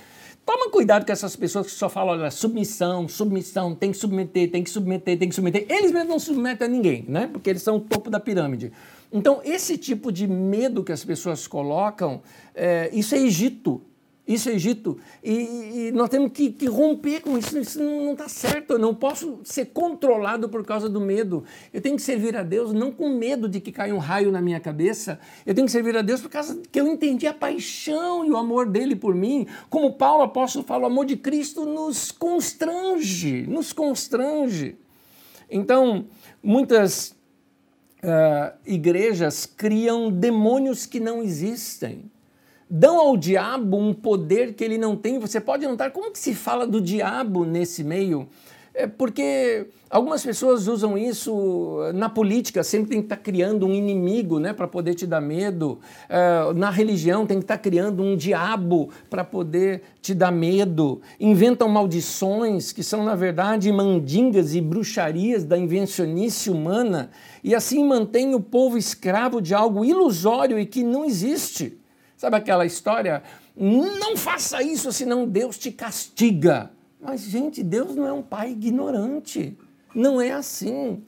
Toma 0.48 0.70
cuidado 0.70 1.04
com 1.04 1.12
essas 1.12 1.36
pessoas 1.36 1.66
que 1.66 1.72
só 1.72 1.90
falam, 1.90 2.18
olha, 2.18 2.30
submissão, 2.30 3.06
submissão, 3.06 3.74
tem 3.74 3.92
que 3.92 3.98
submeter, 3.98 4.50
tem 4.50 4.64
que 4.64 4.70
submeter, 4.70 5.18
tem 5.18 5.28
que 5.28 5.34
submeter. 5.34 5.66
Eles 5.68 5.92
mesmos 5.92 6.08
não 6.08 6.18
submetem 6.18 6.66
a 6.66 6.70
ninguém, 6.70 7.04
né? 7.06 7.28
Porque 7.30 7.50
eles 7.50 7.60
são 7.60 7.76
o 7.76 7.80
topo 7.80 8.08
da 8.08 8.18
pirâmide. 8.18 8.72
Então, 9.12 9.42
esse 9.44 9.76
tipo 9.76 10.10
de 10.10 10.26
medo 10.26 10.82
que 10.82 10.90
as 10.90 11.04
pessoas 11.04 11.46
colocam, 11.46 12.22
é, 12.54 12.88
isso 12.94 13.14
é 13.14 13.18
Egito. 13.18 13.82
Isso 14.28 14.50
é 14.50 14.52
Egito. 14.52 14.98
E, 15.24 15.88
e 15.88 15.92
nós 15.92 16.10
temos 16.10 16.30
que, 16.32 16.50
que, 16.52 16.66
romper 16.66 17.22
com 17.22 17.38
isso. 17.38 17.58
Isso 17.58 17.82
não 17.82 18.12
está 18.12 18.28
certo. 18.28 18.74
Eu 18.74 18.78
não 18.78 18.94
posso 18.94 19.40
ser 19.42 19.66
controlado 19.66 20.50
por 20.50 20.62
causa 20.66 20.86
do 20.86 21.00
medo. 21.00 21.44
Eu 21.72 21.80
tenho 21.80 21.96
que 21.96 22.02
servir 22.02 22.36
a 22.36 22.42
Deus 22.42 22.74
não 22.74 22.92
com 22.92 23.08
medo 23.08 23.48
de 23.48 23.58
que 23.58 23.72
caia 23.72 23.94
um 23.94 23.98
raio 23.98 24.30
na 24.30 24.42
minha 24.42 24.60
cabeça. 24.60 25.18
Eu 25.46 25.54
tenho 25.54 25.66
que 25.66 25.72
servir 25.72 25.96
a 25.96 26.02
Deus 26.02 26.20
por 26.20 26.28
causa 26.28 26.60
que 26.70 26.78
eu 26.78 26.86
entendi 26.86 27.26
a 27.26 27.32
paixão 27.32 28.22
e 28.22 28.30
o 28.30 28.36
amor 28.36 28.66
dele 28.66 28.94
por 28.94 29.14
mim. 29.14 29.46
Como 29.70 29.94
Paulo 29.94 30.24
apóstolo 30.24 30.62
fala, 30.62 30.82
o 30.82 30.86
amor 30.88 31.06
de 31.06 31.16
Cristo 31.16 31.64
nos 31.64 32.12
constrange, 32.12 33.46
nos 33.46 33.72
constrange. 33.72 34.76
Então, 35.50 36.04
muitas 36.42 37.16
uh, 38.02 38.54
igrejas 38.66 39.46
criam 39.46 40.12
demônios 40.12 40.84
que 40.84 41.00
não 41.00 41.22
existem 41.22 42.10
dão 42.70 42.98
ao 42.98 43.16
diabo 43.16 43.76
um 43.76 43.94
poder 43.94 44.54
que 44.54 44.62
ele 44.62 44.78
não 44.78 44.96
tem. 44.96 45.18
Você 45.18 45.40
pode 45.40 45.66
notar 45.66 45.90
como 45.90 46.10
que 46.10 46.18
se 46.18 46.34
fala 46.34 46.66
do 46.66 46.80
diabo 46.80 47.44
nesse 47.44 47.82
meio? 47.82 48.28
É 48.74 48.86
porque 48.86 49.66
algumas 49.90 50.22
pessoas 50.22 50.68
usam 50.68 50.96
isso 50.96 51.80
na 51.94 52.08
política, 52.08 52.62
sempre 52.62 52.90
tem 52.90 53.00
que 53.00 53.06
estar 53.06 53.16
criando 53.16 53.66
um 53.66 53.74
inimigo 53.74 54.38
né, 54.38 54.52
para 54.52 54.68
poder 54.68 54.94
te 54.94 55.04
dar 55.04 55.20
medo. 55.20 55.80
É, 56.08 56.52
na 56.54 56.70
religião 56.70 57.26
tem 57.26 57.38
que 57.38 57.44
estar 57.44 57.58
criando 57.58 58.04
um 58.04 58.14
diabo 58.14 58.90
para 59.10 59.24
poder 59.24 59.82
te 60.00 60.14
dar 60.14 60.30
medo. 60.30 61.00
Inventam 61.18 61.68
maldições 61.68 62.70
que 62.70 62.84
são, 62.84 63.04
na 63.04 63.16
verdade, 63.16 63.72
mandingas 63.72 64.54
e 64.54 64.60
bruxarias 64.60 65.42
da 65.42 65.58
invencionice 65.58 66.48
humana 66.48 67.10
e 67.42 67.56
assim 67.56 67.84
mantém 67.84 68.32
o 68.32 68.40
povo 68.40 68.78
escravo 68.78 69.42
de 69.42 69.54
algo 69.54 69.84
ilusório 69.84 70.56
e 70.56 70.64
que 70.64 70.84
não 70.84 71.04
existe. 71.04 71.77
Sabe 72.18 72.36
aquela 72.36 72.66
história? 72.66 73.22
Não 73.56 74.16
faça 74.16 74.60
isso, 74.60 74.92
senão 74.92 75.24
Deus 75.24 75.56
te 75.56 75.70
castiga. 75.70 76.68
Mas, 77.00 77.20
gente, 77.20 77.62
Deus 77.62 77.94
não 77.94 78.08
é 78.08 78.12
um 78.12 78.22
pai 78.22 78.50
ignorante. 78.50 79.56
Não 79.94 80.20
é 80.20 80.32
assim. 80.32 81.00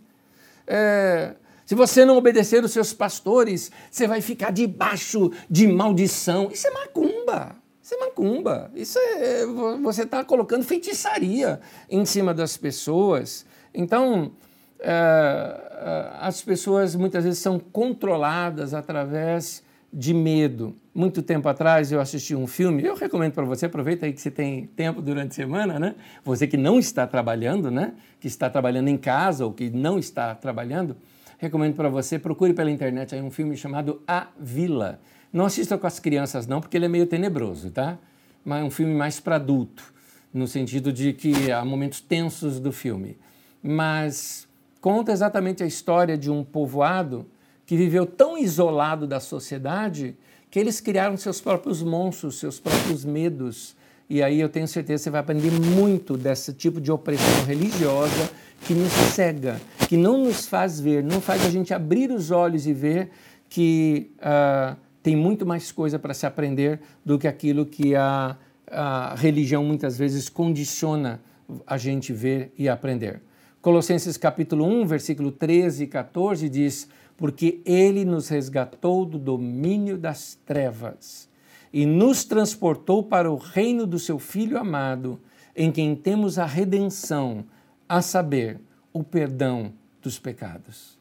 É, 0.69 1.35
se 1.67 1.75
você 1.75 2.05
não 2.05 2.17
obedecer 2.17 2.63
os 2.63 2.71
seus 2.71 2.93
pastores, 2.93 3.73
você 3.91 4.07
vai 4.07 4.21
ficar 4.21 4.53
debaixo 4.53 5.33
de 5.51 5.67
maldição. 5.67 6.49
Isso 6.53 6.69
é 6.69 6.71
macumba. 6.71 7.57
Isso 7.83 7.95
é 7.95 7.99
macumba. 7.99 8.71
Isso 8.73 8.99
é. 9.01 9.47
Você 9.83 10.05
está 10.05 10.25
colocando 10.25 10.63
feitiçaria 10.63 11.61
em 11.91 12.05
cima 12.05 12.33
das 12.33 12.57
pessoas. 12.57 13.45
Então, 13.75 14.31
é, 14.79 14.93
é, 14.93 16.11
as 16.21 16.41
pessoas 16.41 16.95
muitas 16.95 17.25
vezes 17.25 17.41
são 17.41 17.59
controladas 17.59 18.75
através 18.75 19.69
de 19.93 20.15
medo. 20.15 20.77
Muito 20.95 21.23
tempo 21.23 21.49
atrás 21.49 21.91
eu 21.91 22.01
assisti 22.01 22.35
um 22.35 22.47
filme, 22.47 22.85
eu 22.85 22.95
recomendo 22.95 23.33
para 23.33 23.45
você, 23.45 23.67
aproveita 23.67 24.07
aí 24.07 24.13
que 24.13 24.21
você 24.21 24.31
tem 24.31 24.67
tempo 24.67 25.03
durante 25.03 25.33
a 25.33 25.35
semana, 25.35 25.79
né? 25.79 25.95
Você 26.25 26.47
que 26.47 26.57
não 26.57 26.79
está 26.79 27.07
trabalhando, 27.07 27.71
né? 27.71 27.95
Que 28.21 28.29
está 28.29 28.49
trabalhando 28.49 28.89
em 28.89 28.97
casa 28.97 29.45
ou 29.45 29.53
que 29.53 29.71
não 29.71 29.99
está 29.99 30.35
trabalhando, 30.35 30.97
recomendo 31.39 31.75
para 31.75 31.89
você, 31.89 32.19
procure 32.19 32.53
pela 32.53 32.71
internet 32.71 33.15
aí 33.15 33.23
um 33.23 33.31
filme 33.31 33.57
chamado 33.57 34.03
A 34.07 34.29
Vila. 34.39 35.01
Não 35.33 35.45
assista 35.45 35.79
com 35.79 35.87
as 35.87 35.99
crianças 35.99 36.47
não, 36.47 36.61
porque 36.61 36.77
ele 36.77 36.87
é 36.87 36.89
meio 36.89 37.07
tenebroso, 37.07 37.71
tá? 37.71 37.99
Mas 38.45 38.63
é 38.63 38.65
um 38.65 38.71
filme 38.71 38.95
mais 38.95 39.21
para 39.21 39.37
adulto, 39.37 39.93
no 40.33 40.47
sentido 40.47 40.93
de 40.93 41.13
que 41.13 41.51
há 41.51 41.65
momentos 41.65 42.01
tensos 42.01 42.59
do 42.61 42.73
filme. 42.73 43.17
Mas 43.63 44.49
conta 44.81 45.13
exatamente 45.13 45.63
a 45.63 45.67
história 45.67 46.17
de 46.17 46.31
um 46.31 46.43
povoado 46.43 47.27
que 47.71 47.77
viveu 47.77 48.05
tão 48.05 48.37
isolado 48.37 49.07
da 49.07 49.21
sociedade 49.21 50.17
que 50.51 50.59
eles 50.59 50.81
criaram 50.81 51.17
seus 51.17 51.41
próprios 51.41 51.81
monstros, 51.85 52.41
seus 52.41 52.59
próprios 52.59 53.05
medos. 53.05 53.77
E 54.09 54.25
aí 54.25 54.41
eu 54.41 54.49
tenho 54.49 54.67
certeza 54.67 54.99
que 54.99 55.05
você 55.05 55.11
vai 55.11 55.21
aprender 55.21 55.53
muito 55.53 56.17
desse 56.17 56.53
tipo 56.53 56.81
de 56.81 56.91
opressão 56.91 57.45
religiosa 57.47 58.29
que 58.67 58.75
nos 58.75 58.91
cega, 58.91 59.61
que 59.89 59.97
não 59.97 60.19
nos 60.19 60.49
faz 60.49 60.81
ver, 60.81 61.05
não 61.05 61.21
faz 61.21 61.47
a 61.47 61.49
gente 61.49 61.73
abrir 61.73 62.11
os 62.11 62.33
olhos 62.33 62.67
e 62.67 62.73
ver 62.73 63.11
que 63.49 64.11
uh, 64.17 64.77
tem 65.01 65.15
muito 65.15 65.47
mais 65.47 65.71
coisa 65.71 65.97
para 65.97 66.13
se 66.13 66.27
aprender 66.27 66.81
do 67.05 67.21
que 67.21 67.29
aquilo 67.29 67.65
que 67.65 67.95
a, 67.95 68.37
a 68.67 69.15
religião 69.15 69.63
muitas 69.63 69.97
vezes 69.97 70.29
condiciona 70.29 71.21
a 71.65 71.79
gente 71.79 72.13
ver 72.13 72.53
e 72.59 72.69
aprender. 72.69 73.23
Colossenses 73.63 74.17
capítulo 74.17 74.65
1, 74.65 74.87
versículo 74.87 75.31
13 75.31 75.85
e 75.85 75.87
14 75.87 76.49
diz: 76.49 76.89
porque 77.21 77.61
ele 77.67 78.03
nos 78.03 78.29
resgatou 78.29 79.05
do 79.05 79.19
domínio 79.19 79.99
das 79.99 80.39
trevas 80.47 81.29
e 81.71 81.85
nos 81.85 82.25
transportou 82.25 83.03
para 83.03 83.31
o 83.31 83.37
reino 83.37 83.87
do 83.87 83.99
seu 83.99 84.19
Filho 84.19 84.57
amado, 84.57 85.21
em 85.55 85.71
quem 85.71 85.95
temos 85.95 86.39
a 86.39 86.47
redenção, 86.47 87.45
a 87.87 88.01
saber, 88.01 88.59
o 88.91 89.05
perdão 89.05 89.71
dos 90.01 90.19
pecados. 90.19 90.99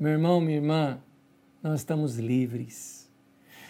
Meu 0.00 0.12
irmão, 0.12 0.40
minha 0.40 0.56
irmã, 0.56 0.98
nós 1.62 1.80
estamos 1.80 2.16
livres. 2.16 3.06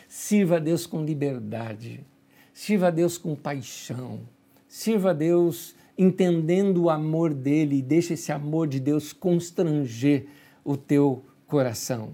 Sirva 0.06 0.56
a 0.56 0.60
Deus 0.60 0.86
com 0.86 1.04
liberdade. 1.04 2.06
Sirva 2.54 2.86
a 2.86 2.90
Deus 2.92 3.18
com 3.18 3.34
paixão. 3.34 4.20
Sirva 4.68 5.10
a 5.10 5.14
Deus 5.14 5.74
entendendo 5.98 6.84
o 6.84 6.90
amor 6.90 7.34
dele 7.34 7.78
e 7.78 7.82
deixa 7.82 8.14
esse 8.14 8.30
amor 8.30 8.68
de 8.68 8.78
Deus 8.78 9.12
constranger 9.12 10.28
o 10.64 10.76
teu 10.76 11.24
coração. 11.48 12.10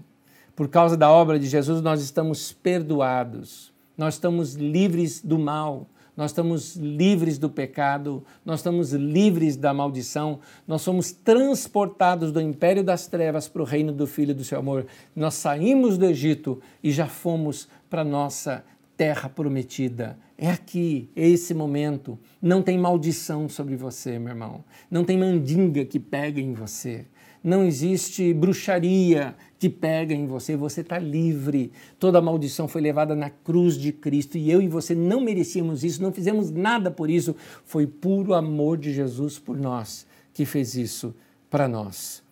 Por 0.55 0.69
causa 0.69 0.95
da 0.97 1.11
obra 1.11 1.37
de 1.37 1.47
Jesus, 1.47 1.81
nós 1.81 2.01
estamos 2.01 2.53
perdoados, 2.53 3.73
nós 3.97 4.15
estamos 4.15 4.55
livres 4.55 5.21
do 5.21 5.37
mal, 5.37 5.87
nós 6.15 6.31
estamos 6.31 6.77
livres 6.77 7.37
do 7.37 7.49
pecado, 7.49 8.23
nós 8.45 8.61
estamos 8.61 8.93
livres 8.93 9.57
da 9.57 9.73
maldição, 9.73 10.39
nós 10.65 10.81
somos 10.81 11.11
transportados 11.11 12.31
do 12.31 12.39
império 12.39 12.81
das 12.83 13.05
trevas 13.05 13.49
para 13.49 13.61
o 13.61 13.65
reino 13.65 13.91
do 13.91 14.07
Filho 14.07 14.33
do 14.33 14.45
seu 14.45 14.57
amor. 14.57 14.87
Nós 15.13 15.33
saímos 15.33 15.97
do 15.97 16.05
Egito 16.05 16.61
e 16.81 16.89
já 16.89 17.05
fomos 17.05 17.67
para 17.89 18.01
a 18.01 18.05
nossa 18.05 18.63
terra 18.95 19.27
prometida. 19.27 20.17
É 20.37 20.49
aqui, 20.49 21.09
é 21.17 21.27
esse 21.27 21.53
momento. 21.53 22.17
Não 22.41 22.61
tem 22.61 22.77
maldição 22.77 23.49
sobre 23.49 23.75
você, 23.75 24.17
meu 24.17 24.29
irmão. 24.29 24.63
Não 24.89 25.03
tem 25.03 25.17
mandinga 25.17 25.83
que 25.83 25.99
pega 25.99 26.39
em 26.39 26.53
você 26.53 27.05
não 27.45 27.63
existe 27.63 28.33
bruxaria 28.33 29.35
que 29.59 29.69
pega 29.69 30.15
em 30.15 30.25
você, 30.25 30.55
você 30.55 30.81
está 30.81 30.97
livre. 30.97 31.71
Toda 31.99 32.19
maldição 32.19 32.67
foi 32.67 32.81
levada 32.81 33.15
na 33.15 33.29
cruz 33.29 33.77
de 33.77 33.91
Cristo 33.91 34.35
e 34.35 34.49
eu 34.49 34.63
e 34.63 34.67
você 34.67 34.95
não 34.95 35.21
merecíamos 35.21 35.83
isso, 35.83 36.01
não 36.01 36.11
fizemos 36.11 36.49
nada 36.49 36.89
por 36.89 37.07
isso. 37.07 37.35
Foi 37.63 37.85
puro 37.85 38.33
amor 38.33 38.79
de 38.79 38.91
Jesus 38.91 39.37
por 39.37 39.55
nós 39.55 40.07
que 40.33 40.43
fez 40.43 40.73
isso 40.73 41.13
para 41.47 41.67
nós. 41.67 42.23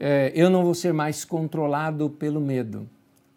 É, 0.00 0.32
eu 0.34 0.50
não 0.50 0.64
vou 0.64 0.74
ser 0.74 0.92
mais 0.92 1.24
controlado 1.24 2.10
pelo 2.10 2.40
medo, 2.40 2.88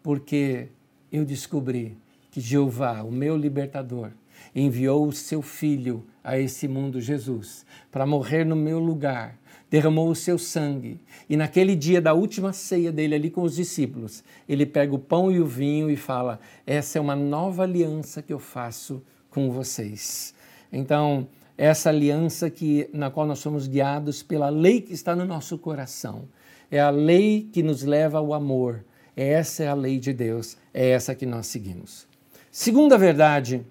porque 0.02 0.66
eu 1.12 1.24
descobri 1.24 1.96
que 2.32 2.40
Jeová, 2.40 3.02
o 3.02 3.12
meu 3.12 3.36
libertador, 3.36 4.10
enviou 4.52 5.06
o 5.06 5.12
seu 5.12 5.42
filho 5.42 6.04
a 6.24 6.36
esse 6.36 6.66
mundo, 6.66 7.00
Jesus, 7.00 7.64
para 7.88 8.04
morrer 8.04 8.44
no 8.44 8.56
meu 8.56 8.80
lugar 8.80 9.39
derramou 9.70 10.10
o 10.10 10.16
seu 10.16 10.36
sangue. 10.36 11.00
E 11.28 11.36
naquele 11.36 11.76
dia 11.76 12.00
da 12.00 12.12
última 12.12 12.52
ceia 12.52 12.90
dele 12.90 13.14
ali 13.14 13.30
com 13.30 13.42
os 13.42 13.54
discípulos, 13.54 14.24
ele 14.48 14.66
pega 14.66 14.94
o 14.94 14.98
pão 14.98 15.30
e 15.30 15.40
o 15.40 15.46
vinho 15.46 15.88
e 15.88 15.96
fala: 15.96 16.40
Essa 16.66 16.98
é 16.98 17.00
uma 17.00 17.14
nova 17.14 17.62
aliança 17.62 18.20
que 18.20 18.32
eu 18.32 18.40
faço 18.40 19.00
com 19.30 19.50
vocês. 19.50 20.34
Então, 20.72 21.28
essa 21.56 21.90
aliança 21.90 22.50
que, 22.50 22.88
na 22.92 23.10
qual 23.10 23.26
nós 23.26 23.38
somos 23.38 23.66
guiados 23.66 24.22
pela 24.22 24.48
lei 24.48 24.80
que 24.80 24.92
está 24.92 25.14
no 25.14 25.24
nosso 25.24 25.56
coração. 25.56 26.28
É 26.70 26.80
a 26.80 26.90
lei 26.90 27.48
que 27.52 27.62
nos 27.62 27.82
leva 27.82 28.18
ao 28.18 28.32
amor. 28.32 28.84
Essa 29.16 29.64
é 29.64 29.68
a 29.68 29.74
lei 29.74 29.98
de 29.98 30.12
Deus. 30.12 30.56
É 30.72 30.90
essa 30.90 31.14
que 31.14 31.26
nós 31.26 31.46
seguimos. 31.46 32.06
Segunda 32.50 32.96
verdade, 32.96 33.64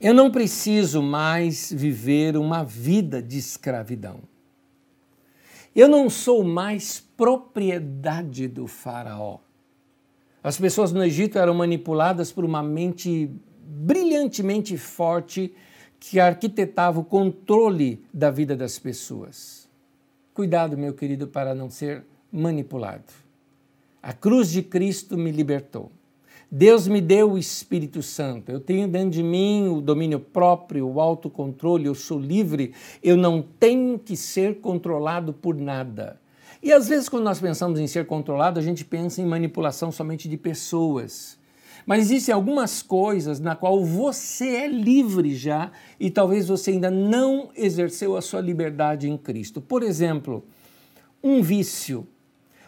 eu 0.00 0.12
não 0.12 0.30
preciso 0.30 1.00
mais 1.00 1.72
viver 1.72 2.36
uma 2.36 2.64
vida 2.64 3.22
de 3.22 3.38
escravidão. 3.38 4.31
Eu 5.74 5.88
não 5.88 6.10
sou 6.10 6.44
mais 6.44 7.00
propriedade 7.16 8.46
do 8.46 8.66
Faraó. 8.66 9.38
As 10.42 10.58
pessoas 10.58 10.92
no 10.92 11.02
Egito 11.02 11.38
eram 11.38 11.54
manipuladas 11.54 12.30
por 12.30 12.44
uma 12.44 12.62
mente 12.62 13.30
brilhantemente 13.64 14.76
forte 14.76 15.54
que 15.98 16.18
arquitetava 16.18 17.00
o 17.00 17.04
controle 17.04 18.04
da 18.12 18.30
vida 18.30 18.56
das 18.56 18.78
pessoas. 18.78 19.68
Cuidado, 20.34 20.76
meu 20.76 20.92
querido, 20.92 21.28
para 21.28 21.54
não 21.54 21.70
ser 21.70 22.04
manipulado. 22.30 23.04
A 24.02 24.12
cruz 24.12 24.50
de 24.50 24.62
Cristo 24.62 25.16
me 25.16 25.30
libertou. 25.30 25.92
Deus 26.54 26.86
me 26.86 27.00
deu 27.00 27.32
o 27.32 27.38
Espírito 27.38 28.02
Santo. 28.02 28.52
Eu 28.52 28.60
tenho 28.60 28.86
dentro 28.86 29.08
de 29.08 29.22
mim 29.22 29.68
o 29.68 29.80
domínio 29.80 30.20
próprio, 30.20 30.86
o 30.86 31.00
autocontrole, 31.00 31.86
eu 31.86 31.94
sou 31.94 32.18
livre, 32.18 32.74
eu 33.02 33.16
não 33.16 33.40
tenho 33.40 33.98
que 33.98 34.14
ser 34.14 34.60
controlado 34.60 35.32
por 35.32 35.56
nada. 35.56 36.20
E 36.62 36.70
às 36.70 36.88
vezes, 36.88 37.08
quando 37.08 37.24
nós 37.24 37.40
pensamos 37.40 37.80
em 37.80 37.86
ser 37.86 38.04
controlado, 38.04 38.60
a 38.60 38.62
gente 38.62 38.84
pensa 38.84 39.22
em 39.22 39.24
manipulação 39.24 39.90
somente 39.90 40.28
de 40.28 40.36
pessoas. 40.36 41.38
Mas 41.86 42.02
existem 42.02 42.34
algumas 42.34 42.82
coisas 42.82 43.40
na 43.40 43.56
qual 43.56 43.82
você 43.82 44.56
é 44.56 44.68
livre 44.68 45.34
já 45.34 45.72
e 45.98 46.10
talvez 46.10 46.48
você 46.48 46.72
ainda 46.72 46.90
não 46.90 47.48
exerceu 47.56 48.14
a 48.14 48.20
sua 48.20 48.42
liberdade 48.42 49.08
em 49.08 49.16
Cristo. 49.16 49.62
Por 49.62 49.82
exemplo, 49.82 50.44
um 51.24 51.40
vício. 51.40 52.06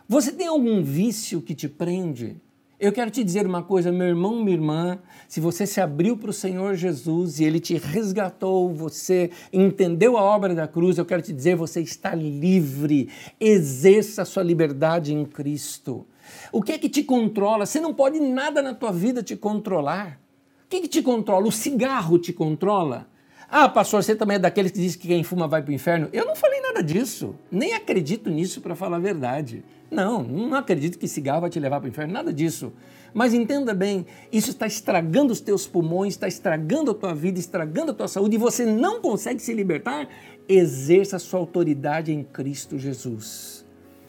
Você 0.09 0.33
tem 0.33 0.47
algum 0.47 0.83
vício 0.83 1.43
que 1.43 1.55
te 1.55 1.69
prende? 1.69 2.41
Eu 2.79 2.91
quero 2.91 3.09
te 3.09 3.23
dizer 3.23 3.47
uma 3.47 3.63
coisa, 3.63 3.93
meu 3.93 4.09
irmão, 4.09 4.43
minha 4.43 4.57
irmã, 4.57 4.99
se 5.29 5.41
você 5.41 5.65
se 5.65 5.81
abriu 5.81 6.17
para 6.17 6.31
o 6.31 6.33
Senhor 6.33 6.75
Jesus 6.75 7.39
e 7.39 7.45
ele 7.45 7.61
te 7.61 7.77
resgatou, 7.77 8.75
você 8.75 9.31
entendeu 9.53 10.17
a 10.19 10.23
obra 10.23 10.57
da 10.57 10.67
cruz, 10.67 10.99
eu 10.99 11.07
quero 11.07 11.23
te 11.23 11.33
dizer, 11.33 11.55
você 11.55 11.81
está 11.81 12.17
livre. 12.17 13.09
Exerça 13.39 14.23
a 14.23 14.25
sua 14.25 14.43
liberdade 14.43 15.15
em 15.15 15.25
Cristo. 15.25 16.05
O 16.51 16.63
que 16.63 16.73
é 16.73 16.79
que 16.79 16.89
te 16.89 17.05
controla? 17.05 17.65
Você 17.65 17.79
não 17.79 17.95
pode 17.95 18.19
nada 18.19 18.61
na 18.61 18.75
tua 18.75 18.91
vida 18.91 19.23
te 19.23 19.37
controlar. 19.37 20.21
O 20.65 20.69
que, 20.69 20.77
é 20.77 20.81
que 20.81 20.89
te 20.89 21.01
controla? 21.01 21.47
O 21.47 21.53
cigarro 21.53 22.19
te 22.19 22.33
controla? 22.33 23.07
Ah, 23.51 23.69
pastor, 23.69 24.03
você 24.03 24.15
também 24.15 24.37
é 24.37 24.39
daqueles 24.39 24.73
que 24.73 24.79
diz 24.79 24.97
que 24.97 25.09
quem 25.09 25.23
fuma 25.23 25.47
vai 25.47 25.63
para 25.63 25.71
o 25.71 25.75
inferno? 25.75 26.09
Eu 26.13 26.25
não 26.25 26.35
falei 26.35 26.61
nada 26.61 26.83
disso. 26.83 27.35
Nem 27.51 27.75
acredito 27.75 28.31
nisso, 28.31 28.61
para 28.61 28.75
falar 28.75 28.97
a 28.97 29.01
verdade. 29.01 29.65
Não, 29.91 30.23
não 30.23 30.57
acredito 30.57 30.99
que 30.99 31.07
cigarro 31.07 31.43
vai 31.43 31.51
te 31.51 31.61
levar 31.61 31.79
para 31.79 31.87
o 31.87 31.89
inferno, 31.89 32.13
nada 32.13 32.33
disso. 32.33 32.73
Mas 33.13 33.33
entenda 33.33 33.73
bem, 33.73 34.07
isso 34.33 34.51
está 34.51 34.67
estragando 34.67 35.33
os 35.33 35.41
teus 35.41 35.69
pulmões, 35.69 36.15
está 36.15 36.27
estragando 36.27 36.91
a 36.91 36.95
tua 36.95 37.15
vida, 37.15 37.39
estragando 37.39 37.93
a 37.93 37.95
tua 37.95 38.09
saúde 38.09 38.35
e 38.35 38.39
você 38.39 38.67
não 38.67 39.01
consegue 39.01 39.41
se 39.41 39.55
libertar. 39.55 40.09
Exerça 40.49 41.17
a 41.17 41.21
sua 41.21 41.39
autoridade 41.39 42.13
em 42.13 42.25
Cristo 42.25 42.77
Jesus. 42.77 43.65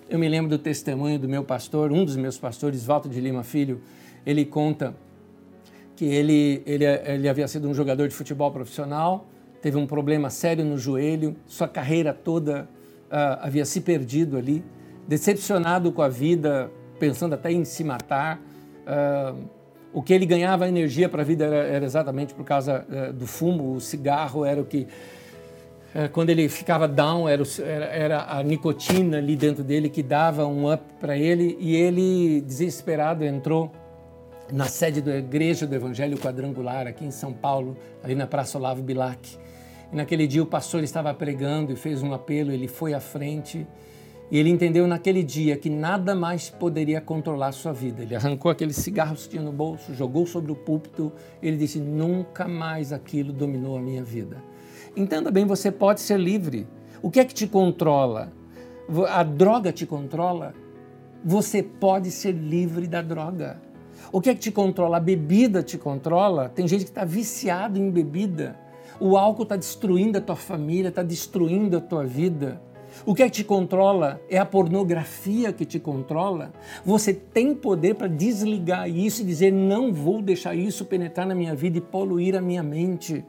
Eu 0.10 0.17
me 0.17 0.28
lembro 0.28 0.50
do 0.50 0.58
testemunho 0.58 1.19
do 1.19 1.30
meu 1.30 1.43
pastor, 1.43 1.91
um 1.91 2.04
dos 2.04 2.15
meus 2.15 2.38
pastores, 2.38 2.84
Walter 2.84 3.10
de 3.10 3.21
Lima 3.21 3.43
Filho. 3.43 3.82
Ele 4.26 4.43
conta 4.43 4.95
que 5.95 6.05
ele, 6.05 6.62
ele, 6.65 6.86
ele 6.86 7.29
havia 7.29 7.47
sido 7.47 7.69
um 7.69 7.73
jogador 7.73 8.08
de 8.08 8.15
futebol 8.15 8.51
profissional, 8.51 9.25
teve 9.62 9.77
um 9.77 9.88
problema 9.88 10.29
sério 10.29 10.63
no 10.65 10.77
joelho, 10.77 11.36
sua 11.45 11.67
carreira 11.67 12.13
toda 12.13 12.67
uh, 13.05 13.39
havia 13.41 13.65
se 13.65 13.81
perdido 13.81 14.38
ali 14.38 14.63
decepcionado 15.08 15.91
com 15.91 16.01
a 16.01 16.10
vida, 16.10 16.71
pensando 16.99 17.34
até 17.34 17.51
em 17.51 17.63
se 17.63 17.84
matar. 17.84 18.41
Uh, 18.86 19.45
o 19.93 20.01
que 20.01 20.13
ele 20.13 20.25
ganhava 20.25 20.67
energia 20.67 21.08
para 21.08 21.21
a 21.21 21.25
vida 21.25 21.45
era, 21.45 21.55
era, 21.55 21.86
exatamente 21.86 22.34
por 22.34 22.43
causa 22.43 22.86
uh, 22.89 23.13
do 23.13 23.25
fumo, 23.25 23.73
o 23.73 23.79
cigarro 23.79 24.43
era 24.43 24.60
o 24.60 24.65
que. 24.65 24.88
Uh, 25.95 26.10
quando 26.12 26.29
ele 26.29 26.49
ficava 26.49 26.88
down, 26.88 27.29
era, 27.29 27.43
era, 27.63 27.86
era, 27.86 28.25
a 28.27 28.43
nicotina 28.43 29.17
ali 29.17 29.36
dentro 29.36 29.63
dele 29.63 29.89
que 29.89 30.03
dava 30.03 30.45
um 30.45 30.71
up 30.71 30.84
para 30.99 31.17
ele, 31.17 31.58
e 31.60 31.75
ele, 31.75 32.41
desesperado, 32.41 33.23
entrou 33.23 33.71
na 34.51 34.65
sede 34.65 35.01
da 35.01 35.17
Igreja 35.17 35.65
do 35.65 35.75
Evangelho 35.75 36.17
Quadrangular, 36.17 36.88
aqui 36.88 37.05
em 37.05 37.12
São 37.12 37.34
Paulo, 37.34 37.77
ali 38.03 38.15
na 38.15 38.27
Praça 38.27 38.58
Olavo 38.58 38.81
Bilac. 38.81 39.38
E 39.91 39.95
naquele 39.95 40.27
dia 40.27 40.43
o 40.43 40.45
pastor 40.45 40.84
estava 40.84 41.13
pregando 41.13 41.71
e 41.71 41.75
fez 41.75 42.03
um 42.03 42.13
apelo, 42.13 42.51
ele 42.51 42.67
foi 42.67 42.93
à 42.93 42.99
frente 42.99 43.65
e 44.31 44.39
ele 44.39 44.49
entendeu 44.49 44.88
naquele 44.88 45.21
dia 45.21 45.55
que 45.55 45.69
nada 45.69 46.15
mais 46.15 46.49
poderia 46.49 46.99
controlar 46.99 47.51
sua 47.51 47.71
vida. 47.71 48.01
Ele 48.01 48.15
arrancou 48.15 48.49
aquele 48.49 48.73
cigarro 48.73 49.15
que 49.15 49.29
tinha 49.29 49.41
no 49.41 49.51
bolso, 49.51 49.93
jogou 49.93 50.25
sobre 50.25 50.51
o 50.51 50.55
púlpito. 50.55 51.12
Ele 51.41 51.58
disse: 51.58 51.79
Nunca 51.79 52.47
mais 52.47 52.91
aquilo 52.91 53.31
dominou 53.31 53.77
a 53.77 53.81
minha 53.81 54.03
vida. 54.03 54.43
Entenda 54.97 55.29
bem, 55.29 55.45
você 55.45 55.71
pode 55.71 56.01
ser 56.01 56.19
livre. 56.19 56.67
O 57.01 57.12
que 57.12 57.19
é 57.19 57.25
que 57.25 57.34
te 57.34 57.45
controla? 57.45 58.31
A 59.10 59.21
droga 59.21 59.71
te 59.71 59.86
controla? 59.86 60.55
Você 61.23 61.62
pode 61.62 62.10
ser 62.10 62.31
livre 62.31 62.88
da 62.88 63.01
droga. 63.01 63.62
O 64.15 64.21
que 64.21 64.30
é 64.30 64.34
que 64.34 64.39
te 64.39 64.51
controla? 64.51 64.95
A 64.95 64.99
bebida 65.01 65.62
te 65.62 65.78
controla? 65.78 66.47
Tem 66.47 66.65
gente 66.65 66.86
que 66.86 66.89
está 66.89 67.04
viciado 67.04 67.78
em 67.78 67.91
bebida. 67.91 68.58
O 68.97 69.17
álcool 69.17 69.43
está 69.43 69.58
destruindo 69.58 70.17
a 70.17 70.21
tua 70.21 70.38
família, 70.38 70.88
está 70.88 71.04
destruindo 71.04 71.75
a 71.75 71.82
tua 71.82 72.06
vida. 72.06 72.62
O 73.06 73.13
que 73.13 73.21
é 73.21 73.25
que 73.25 73.34
te 73.34 73.43
controla? 73.43 74.21
É 74.30 74.38
a 74.38 74.45
pornografia 74.45 75.51
que 75.51 75.65
te 75.65 75.82
controla? 75.82 76.54
Você 76.86 77.13
tem 77.13 77.54
poder 77.54 77.95
para 77.95 78.08
desligar 78.08 78.89
isso 78.89 79.21
e 79.21 79.25
dizer: 79.25 79.51
não 79.51 79.91
vou 79.91 80.21
deixar 80.21 80.56
isso 80.56 80.86
penetrar 80.86 81.28
na 81.28 81.36
minha 81.36 81.54
vida 81.54 81.80
e 81.80 81.82
poluir 81.82 82.38
a 82.38 82.41
minha 82.41 82.63
mente. 82.63 83.21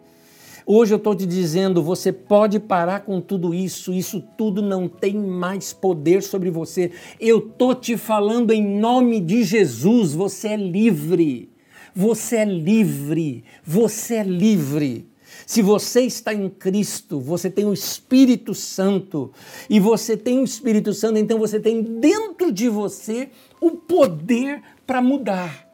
Hoje 0.68 0.92
eu 0.92 0.96
estou 0.96 1.14
te 1.14 1.25
dizendo, 1.25 1.81
você 1.81 2.12
pode 2.12 2.58
parar 2.58 3.02
com 3.02 3.21
tudo 3.21 3.54
isso, 3.54 3.92
isso 3.92 4.21
tudo 4.37 4.60
não 4.60 4.88
tem 4.88 5.14
mais 5.14 5.73
poder 5.73 6.25
sobre 6.25 6.50
você. 6.50 6.90
Eu 7.21 7.38
estou 7.38 7.73
te 7.73 7.96
falando 7.96 8.50
em 8.50 8.67
nome 8.67 9.21
de 9.21 9.44
Jesus, 9.44 10.12
você 10.12 10.48
é 10.48 10.56
livre. 10.56 11.52
Você 11.94 12.38
é 12.38 12.44
livre, 12.44 13.44
você 13.64 14.17
é 14.17 14.25
livre. 14.25 15.08
Se 15.46 15.62
você 15.62 16.00
está 16.00 16.35
em 16.35 16.48
Cristo, 16.48 17.21
você 17.21 17.48
tem 17.48 17.64
o 17.64 17.73
Espírito 17.73 18.52
Santo, 18.52 19.31
e 19.71 19.79
você 19.79 20.17
tem 20.17 20.40
o 20.40 20.44
Espírito 20.44 20.92
Santo, 20.92 21.17
então 21.17 21.38
você 21.38 21.60
tem 21.60 21.81
dentro 21.81 22.50
de 22.50 22.69
você 22.69 23.29
o 23.60 23.71
poder 23.71 24.60
para 24.85 25.00
mudar. 25.00 25.64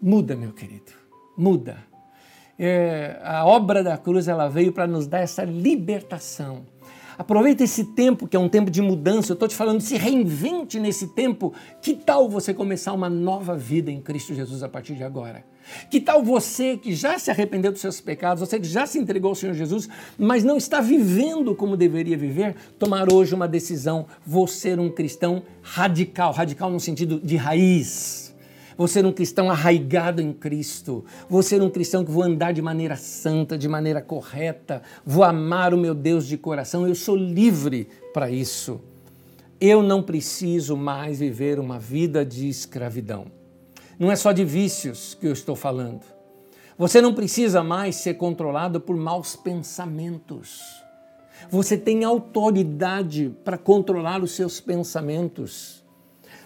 Muda, 0.00 0.36
meu 0.36 0.52
querido, 0.52 0.92
muda. 1.38 1.89
É, 2.62 3.18
a 3.24 3.46
obra 3.46 3.82
da 3.82 3.96
cruz 3.96 4.28
ela 4.28 4.46
veio 4.46 4.70
para 4.70 4.86
nos 4.86 5.06
dar 5.06 5.20
essa 5.20 5.42
libertação. 5.44 6.66
Aproveita 7.16 7.64
esse 7.64 7.84
tempo, 7.84 8.28
que 8.28 8.36
é 8.36 8.38
um 8.38 8.50
tempo 8.50 8.70
de 8.70 8.82
mudança. 8.82 9.32
Eu 9.32 9.34
estou 9.34 9.48
te 9.48 9.56
falando, 9.56 9.80
se 9.80 9.96
reinvente 9.96 10.78
nesse 10.78 11.08
tempo. 11.08 11.54
Que 11.80 11.94
tal 11.94 12.28
você 12.28 12.52
começar 12.52 12.92
uma 12.92 13.08
nova 13.08 13.56
vida 13.56 13.90
em 13.90 13.98
Cristo 13.98 14.34
Jesus 14.34 14.62
a 14.62 14.68
partir 14.68 14.94
de 14.94 15.02
agora? 15.02 15.42
Que 15.90 16.02
tal 16.02 16.22
você 16.22 16.76
que 16.76 16.94
já 16.94 17.18
se 17.18 17.30
arrependeu 17.30 17.72
dos 17.72 17.80
seus 17.80 17.98
pecados, 17.98 18.46
você 18.46 18.60
que 18.60 18.68
já 18.68 18.84
se 18.84 18.98
entregou 18.98 19.30
ao 19.30 19.34
Senhor 19.34 19.54
Jesus, 19.54 19.88
mas 20.18 20.44
não 20.44 20.58
está 20.58 20.82
vivendo 20.82 21.54
como 21.54 21.78
deveria 21.78 22.16
viver, 22.16 22.56
tomar 22.78 23.10
hoje 23.10 23.34
uma 23.34 23.48
decisão, 23.48 24.06
vou 24.26 24.46
ser 24.46 24.78
um 24.78 24.90
cristão 24.90 25.42
radical, 25.62 26.32
radical 26.32 26.70
no 26.70 26.80
sentido 26.80 27.20
de 27.20 27.36
raiz 27.36 28.29
vou 28.80 28.88
ser 28.88 29.04
um 29.04 29.12
cristão 29.12 29.50
arraigado 29.50 30.22
em 30.22 30.32
Cristo, 30.32 31.04
vou 31.28 31.42
ser 31.42 31.60
um 31.60 31.68
cristão 31.68 32.02
que 32.02 32.10
vou 32.10 32.22
andar 32.22 32.52
de 32.52 32.62
maneira 32.62 32.96
santa, 32.96 33.58
de 33.58 33.68
maneira 33.68 34.00
correta, 34.00 34.80
vou 35.04 35.22
amar 35.22 35.74
o 35.74 35.76
meu 35.76 35.94
Deus 35.94 36.26
de 36.26 36.38
coração, 36.38 36.88
eu 36.88 36.94
sou 36.94 37.14
livre 37.14 37.88
para 38.14 38.30
isso. 38.30 38.80
Eu 39.60 39.82
não 39.82 40.02
preciso 40.02 40.78
mais 40.78 41.18
viver 41.18 41.60
uma 41.60 41.78
vida 41.78 42.24
de 42.24 42.48
escravidão. 42.48 43.26
Não 43.98 44.10
é 44.10 44.16
só 44.16 44.32
de 44.32 44.46
vícios 44.46 45.12
que 45.12 45.26
eu 45.26 45.32
estou 45.34 45.54
falando. 45.54 46.00
Você 46.78 47.02
não 47.02 47.12
precisa 47.12 47.62
mais 47.62 47.96
ser 47.96 48.14
controlado 48.14 48.80
por 48.80 48.96
maus 48.96 49.36
pensamentos. 49.36 50.62
Você 51.50 51.76
tem 51.76 52.02
autoridade 52.02 53.30
para 53.44 53.58
controlar 53.58 54.22
os 54.22 54.30
seus 54.30 54.58
pensamentos. 54.58 55.79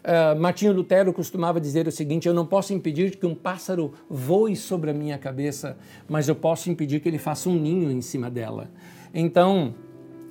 Uh, 0.04 0.38
Martinho 0.38 0.74
Lutero 0.74 1.14
costumava 1.14 1.58
dizer 1.58 1.88
o 1.88 1.92
seguinte: 1.92 2.28
Eu 2.28 2.34
não 2.34 2.44
posso 2.44 2.74
impedir 2.74 3.16
que 3.16 3.24
um 3.24 3.34
pássaro 3.34 3.92
voe 4.08 4.54
sobre 4.54 4.90
a 4.90 4.94
minha 4.94 5.16
cabeça, 5.16 5.78
mas 6.06 6.28
eu 6.28 6.34
posso 6.34 6.70
impedir 6.70 7.00
que 7.00 7.08
ele 7.08 7.16
faça 7.16 7.48
um 7.48 7.54
ninho 7.54 7.90
em 7.90 8.02
cima 8.02 8.30
dela. 8.30 8.70
Então, 9.14 9.74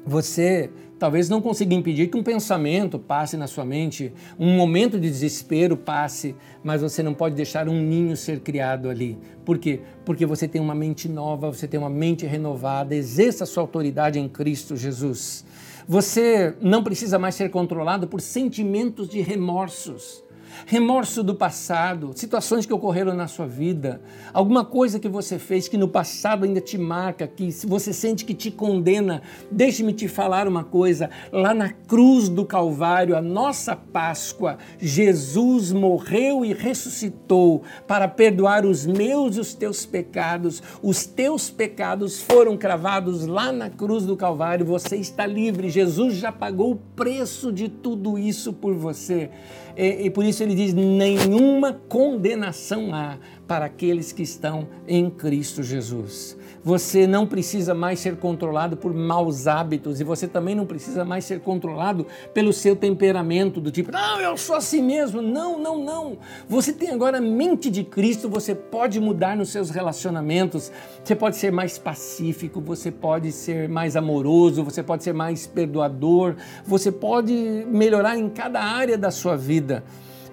você 0.06 0.70
talvez 1.00 1.28
não 1.28 1.42
consiga 1.42 1.74
impedir 1.74 2.08
que 2.08 2.16
um 2.16 2.24
pensamento 2.24 3.00
passe 3.00 3.36
na 3.36 3.48
sua 3.48 3.66
mente, 3.66 4.14
um 4.38 4.56
momento 4.56 5.00
de 5.00 5.10
desespero 5.10 5.76
passe, 5.76 6.36
mas 6.64 6.82
você 6.82 7.02
não 7.02 7.14
pode 7.14 7.36
deixar 7.36 7.68
um 7.68 7.82
ninho 7.82 8.16
ser 8.16 8.42
criado 8.42 8.90
ali. 8.90 9.18
Por 9.44 9.58
quê? 9.58 9.82
Porque 10.06 10.26
você 10.26 10.48
tem 10.48 10.62
uma 10.62 10.76
mente 10.76 11.10
nova, 11.10 11.52
você 11.52 11.68
tem 11.68 11.80
uma 11.80 11.90
mente 11.90 12.26
renovada, 12.26 12.96
exerça 12.96 13.44
a 13.44 13.48
sua 13.48 13.64
autoridade 13.64 14.20
em 14.20 14.30
Cristo 14.30 14.78
Jesus. 14.78 15.44
Você 15.88 16.56
não 16.62 16.84
precisa 16.84 17.20
mais 17.20 17.36
ser 17.36 17.50
controlado 17.50 18.08
por 18.08 18.22
sentimentos 18.22 19.10
de 19.10 19.22
remorsos 19.22 20.23
remorso 20.66 21.24
do 21.24 21.36
passado, 21.36 22.12
situações 22.16 22.66
que 22.66 22.74
ocorreram 22.74 23.14
na 23.14 23.28
sua 23.28 23.47
vida, 23.47 24.01
alguma 24.34 24.64
coisa 24.66 24.99
que 24.99 25.10
você 25.10 25.38
fez 25.39 25.68
que 25.68 25.78
no 25.78 25.88
passado 25.88 26.45
ainda 26.45 26.62
te 26.62 26.78
marca, 26.78 27.28
que 27.28 27.49
você 27.66 27.93
sente 27.93 28.26
que 28.26 28.34
te 28.34 28.51
condena, 28.51 29.22
deixe-me 29.51 29.93
te 29.93 30.08
falar 30.08 30.47
uma 30.47 30.64
coisa, 30.64 31.10
lá 31.32 31.54
na 31.54 31.70
cruz 31.70 32.30
do 32.30 32.45
Calvário, 32.45 33.16
a 33.16 33.22
nossa 33.22 33.76
Páscoa, 33.76 34.58
Jesus 34.80 35.72
morreu 35.72 36.43
e 36.43 36.54
ressuscitou 36.54 37.64
para 37.88 38.08
perdoar 38.08 38.66
os 38.66 38.86
meus 38.86 39.38
e 39.38 39.39
os 39.39 39.54
teus 39.54 39.86
pecados. 39.86 40.62
Os 40.82 41.06
teus 41.06 41.49
pecados 41.49 42.22
foram 42.22 42.58
cravados 42.58 43.26
lá 43.26 43.51
na 43.51 43.70
cruz 43.70 44.06
do 44.06 44.16
Calvário, 44.16 44.66
você 44.66 44.95
está 44.95 45.26
livre. 45.26 45.70
Jesus 45.70 46.16
já 46.16 46.32
pagou 46.32 46.72
o 46.72 46.76
preço 46.76 47.51
de 47.51 47.70
tudo 47.70 48.18
isso 48.18 48.54
por 48.54 48.74
você. 48.74 49.30
E, 49.76 50.06
e 50.06 50.10
por 50.10 50.24
isso 50.24 50.43
ele 50.44 50.56
diz: 50.56 50.74
nenhuma 50.74 51.74
condenação 51.74 52.94
há 52.94 53.18
para 53.48 53.66
aqueles 53.66 54.12
que 54.12 54.24
estão 54.24 54.68
em 54.88 55.10
Cristo 55.10 55.62
Jesus. 55.62 56.38
Você 56.64 57.06
não 57.06 57.28
precisa 57.28 57.74
mais 57.74 58.00
ser 58.00 58.16
controlado 58.16 58.78
por 58.78 58.94
maus 58.94 59.48
hábitos 59.48 60.00
e 60.00 60.04
você 60.04 60.28
também 60.30 60.56
não 60.56 60.66
precisa 60.66 61.04
mais 61.04 61.26
ser 61.26 61.41
controlado 61.41 62.08
pelo 62.34 62.54
seu 62.54 62.74
temperamento, 62.74 63.60
do 63.60 63.70
tipo, 63.70 63.91
não, 63.91 64.22
eu 64.22 64.38
sou 64.38 64.56
assim 64.56 64.82
mesmo. 64.82 65.22
Não, 65.22 65.60
não, 65.60 65.84
não. 65.84 66.18
Você 66.48 66.72
tem 66.72 66.91
agora 66.91 67.18
a 67.18 67.22
mente 67.22 67.70
de 67.70 67.84
Cristo, 67.84 68.30
você 68.30 68.56
pode 68.56 68.98
mudar 69.02 69.36
nos 69.36 69.50
seus 69.50 69.70
relacionamentos, 69.70 70.72
você 71.04 71.14
pode 71.14 71.36
ser 71.36 71.52
mais 71.52 71.78
pacífico, 71.78 72.62
você 72.62 72.89
pode 72.89 73.34
ser 73.34 73.68
mais 73.68 73.98
amoroso, 73.98 74.64
você 74.64 74.82
pode 74.82 75.04
ser 75.04 75.14
mais 75.14 75.46
perdoador, 75.46 76.36
você 76.66 76.94
pode 76.94 77.34
melhorar 77.68 78.18
em 78.18 78.30
cada 78.30 78.62
área 78.62 78.98
da 78.98 79.12
sua 79.12 79.36
vida. 79.36 79.84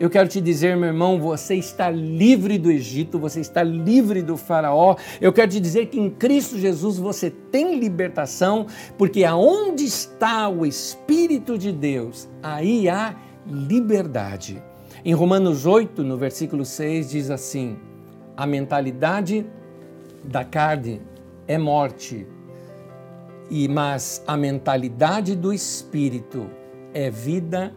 Eu 0.00 0.08
quero 0.08 0.30
te 0.30 0.40
dizer, 0.40 0.78
meu 0.78 0.88
irmão, 0.88 1.20
você 1.20 1.56
está 1.56 1.90
livre 1.90 2.56
do 2.56 2.70
Egito, 2.70 3.18
você 3.18 3.38
está 3.40 3.62
livre 3.62 4.22
do 4.22 4.34
Faraó. 4.34 4.96
Eu 5.20 5.30
quero 5.30 5.50
te 5.50 5.60
dizer 5.60 5.88
que 5.88 6.00
em 6.00 6.08
Cristo 6.08 6.58
Jesus 6.58 6.96
você 6.96 7.28
tem 7.28 7.78
libertação, 7.78 8.66
porque 8.96 9.24
aonde 9.24 9.84
está 9.84 10.48
o 10.48 10.64
Espírito 10.64 11.58
de 11.58 11.70
Deus, 11.70 12.26
aí 12.42 12.88
há 12.88 13.14
liberdade. 13.46 14.62
Em 15.04 15.12
Romanos 15.12 15.66
8, 15.66 16.02
no 16.02 16.16
versículo 16.16 16.64
6, 16.64 17.10
diz 17.10 17.30
assim: 17.30 17.76
a 18.34 18.46
mentalidade 18.46 19.44
da 20.24 20.46
carne 20.46 21.02
é 21.46 21.58
morte, 21.58 22.26
e 23.50 23.68
mas 23.68 24.24
a 24.26 24.34
mentalidade 24.34 25.36
do 25.36 25.52
espírito 25.52 26.48
é 26.94 27.10
vida 27.10 27.74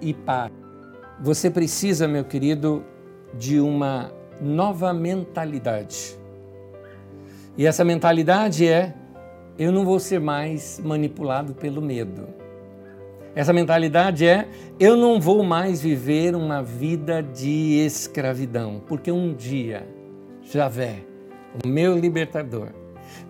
e 0.00 0.14
paz. 0.14 0.55
Você 1.20 1.50
precisa, 1.50 2.06
meu 2.06 2.24
querido, 2.24 2.84
de 3.32 3.58
uma 3.58 4.12
nova 4.40 4.92
mentalidade. 4.92 6.18
E 7.56 7.66
essa 7.66 7.84
mentalidade 7.84 8.66
é: 8.66 8.94
eu 9.58 9.72
não 9.72 9.84
vou 9.84 9.98
ser 9.98 10.20
mais 10.20 10.78
manipulado 10.84 11.54
pelo 11.54 11.80
medo. 11.80 12.28
Essa 13.34 13.52
mentalidade 13.52 14.26
é: 14.26 14.46
eu 14.78 14.94
não 14.94 15.18
vou 15.18 15.42
mais 15.42 15.80
viver 15.80 16.34
uma 16.34 16.62
vida 16.62 17.22
de 17.22 17.78
escravidão, 17.78 18.82
porque 18.86 19.10
um 19.10 19.32
dia 19.32 19.86
Javé, 20.42 20.98
o 21.64 21.66
meu 21.66 21.98
libertador, 21.98 22.68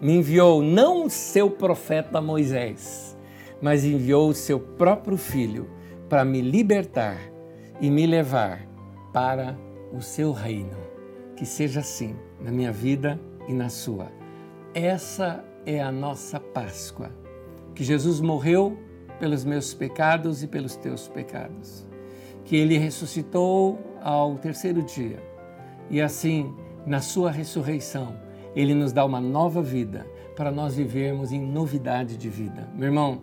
me 0.03 0.17
enviou 0.17 0.61
não 0.61 1.07
o 1.07 1.11
seu 1.11 1.49
profeta 1.49 2.21
Moisés, 2.21 3.17
mas 3.63 3.85
enviou 3.85 4.29
o 4.29 4.35
seu 4.35 4.59
próprio 4.59 5.17
filho 5.17 5.71
para 6.09 6.25
me 6.25 6.41
libertar 6.41 7.36
e 7.81 7.91
me 7.91 8.07
levar 8.07 8.67
para 9.13 9.59
o 9.93 10.01
seu 10.01 10.33
reino. 10.33 10.77
Que 11.37 11.45
seja 11.45 11.81
assim 11.81 12.17
na 12.41 12.51
minha 12.51 12.73
vida 12.73 13.21
e 13.47 13.53
na 13.53 13.69
sua. 13.69 14.11
Essa 14.75 15.45
é 15.65 15.83
a 15.83 15.93
nossa 15.93 16.41
Páscoa. 16.41 17.11
Que 17.75 17.85
Jesus 17.85 18.21
morreu 18.21 18.79
pelos 19.19 19.45
meus 19.45 19.75
pecados 19.75 20.43
e 20.43 20.47
pelos 20.47 20.77
teus 20.77 21.09
pecados. 21.09 21.87
Que 22.45 22.57
ele 22.57 22.79
ressuscitou 22.79 23.79
ao 24.03 24.37
terceiro 24.37 24.83
dia. 24.83 25.23
E 25.91 26.01
assim, 26.01 26.55
na 26.87 27.01
sua 27.01 27.31
ressurreição, 27.31 28.17
ele 28.55 28.75
nos 28.75 28.93
dá 28.93 29.05
uma 29.05 29.21
nova 29.21 29.63
vida 29.63 30.07
para 30.35 30.51
nós 30.51 30.75
vivermos 30.77 31.33
em 31.33 31.41
novidade 31.41 32.17
de 32.17 32.29
vida. 32.29 32.69
Meu 32.75 32.89
irmão, 32.89 33.21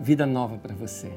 vida 0.00 0.26
nova 0.26 0.56
para 0.56 0.74
você. 0.74 1.12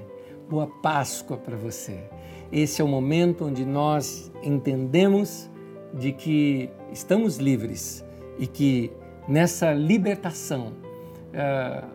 Boa 0.49 0.67
Páscoa 0.67 1.37
para 1.37 1.55
você. 1.55 2.03
Esse 2.51 2.81
é 2.81 2.85
o 2.85 2.87
momento 2.87 3.45
onde 3.45 3.65
nós 3.65 4.31
entendemos 4.43 5.49
de 5.93 6.11
que 6.11 6.69
estamos 6.91 7.37
livres 7.37 8.05
e 8.37 8.47
que 8.47 8.91
nessa 9.27 9.73
libertação 9.73 10.73
uh, 11.33 11.87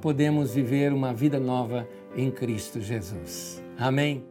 podemos 0.00 0.54
viver 0.54 0.92
uma 0.92 1.12
vida 1.12 1.38
nova 1.38 1.88
em 2.16 2.30
Cristo 2.30 2.80
Jesus. 2.80 3.62
Amém? 3.78 4.29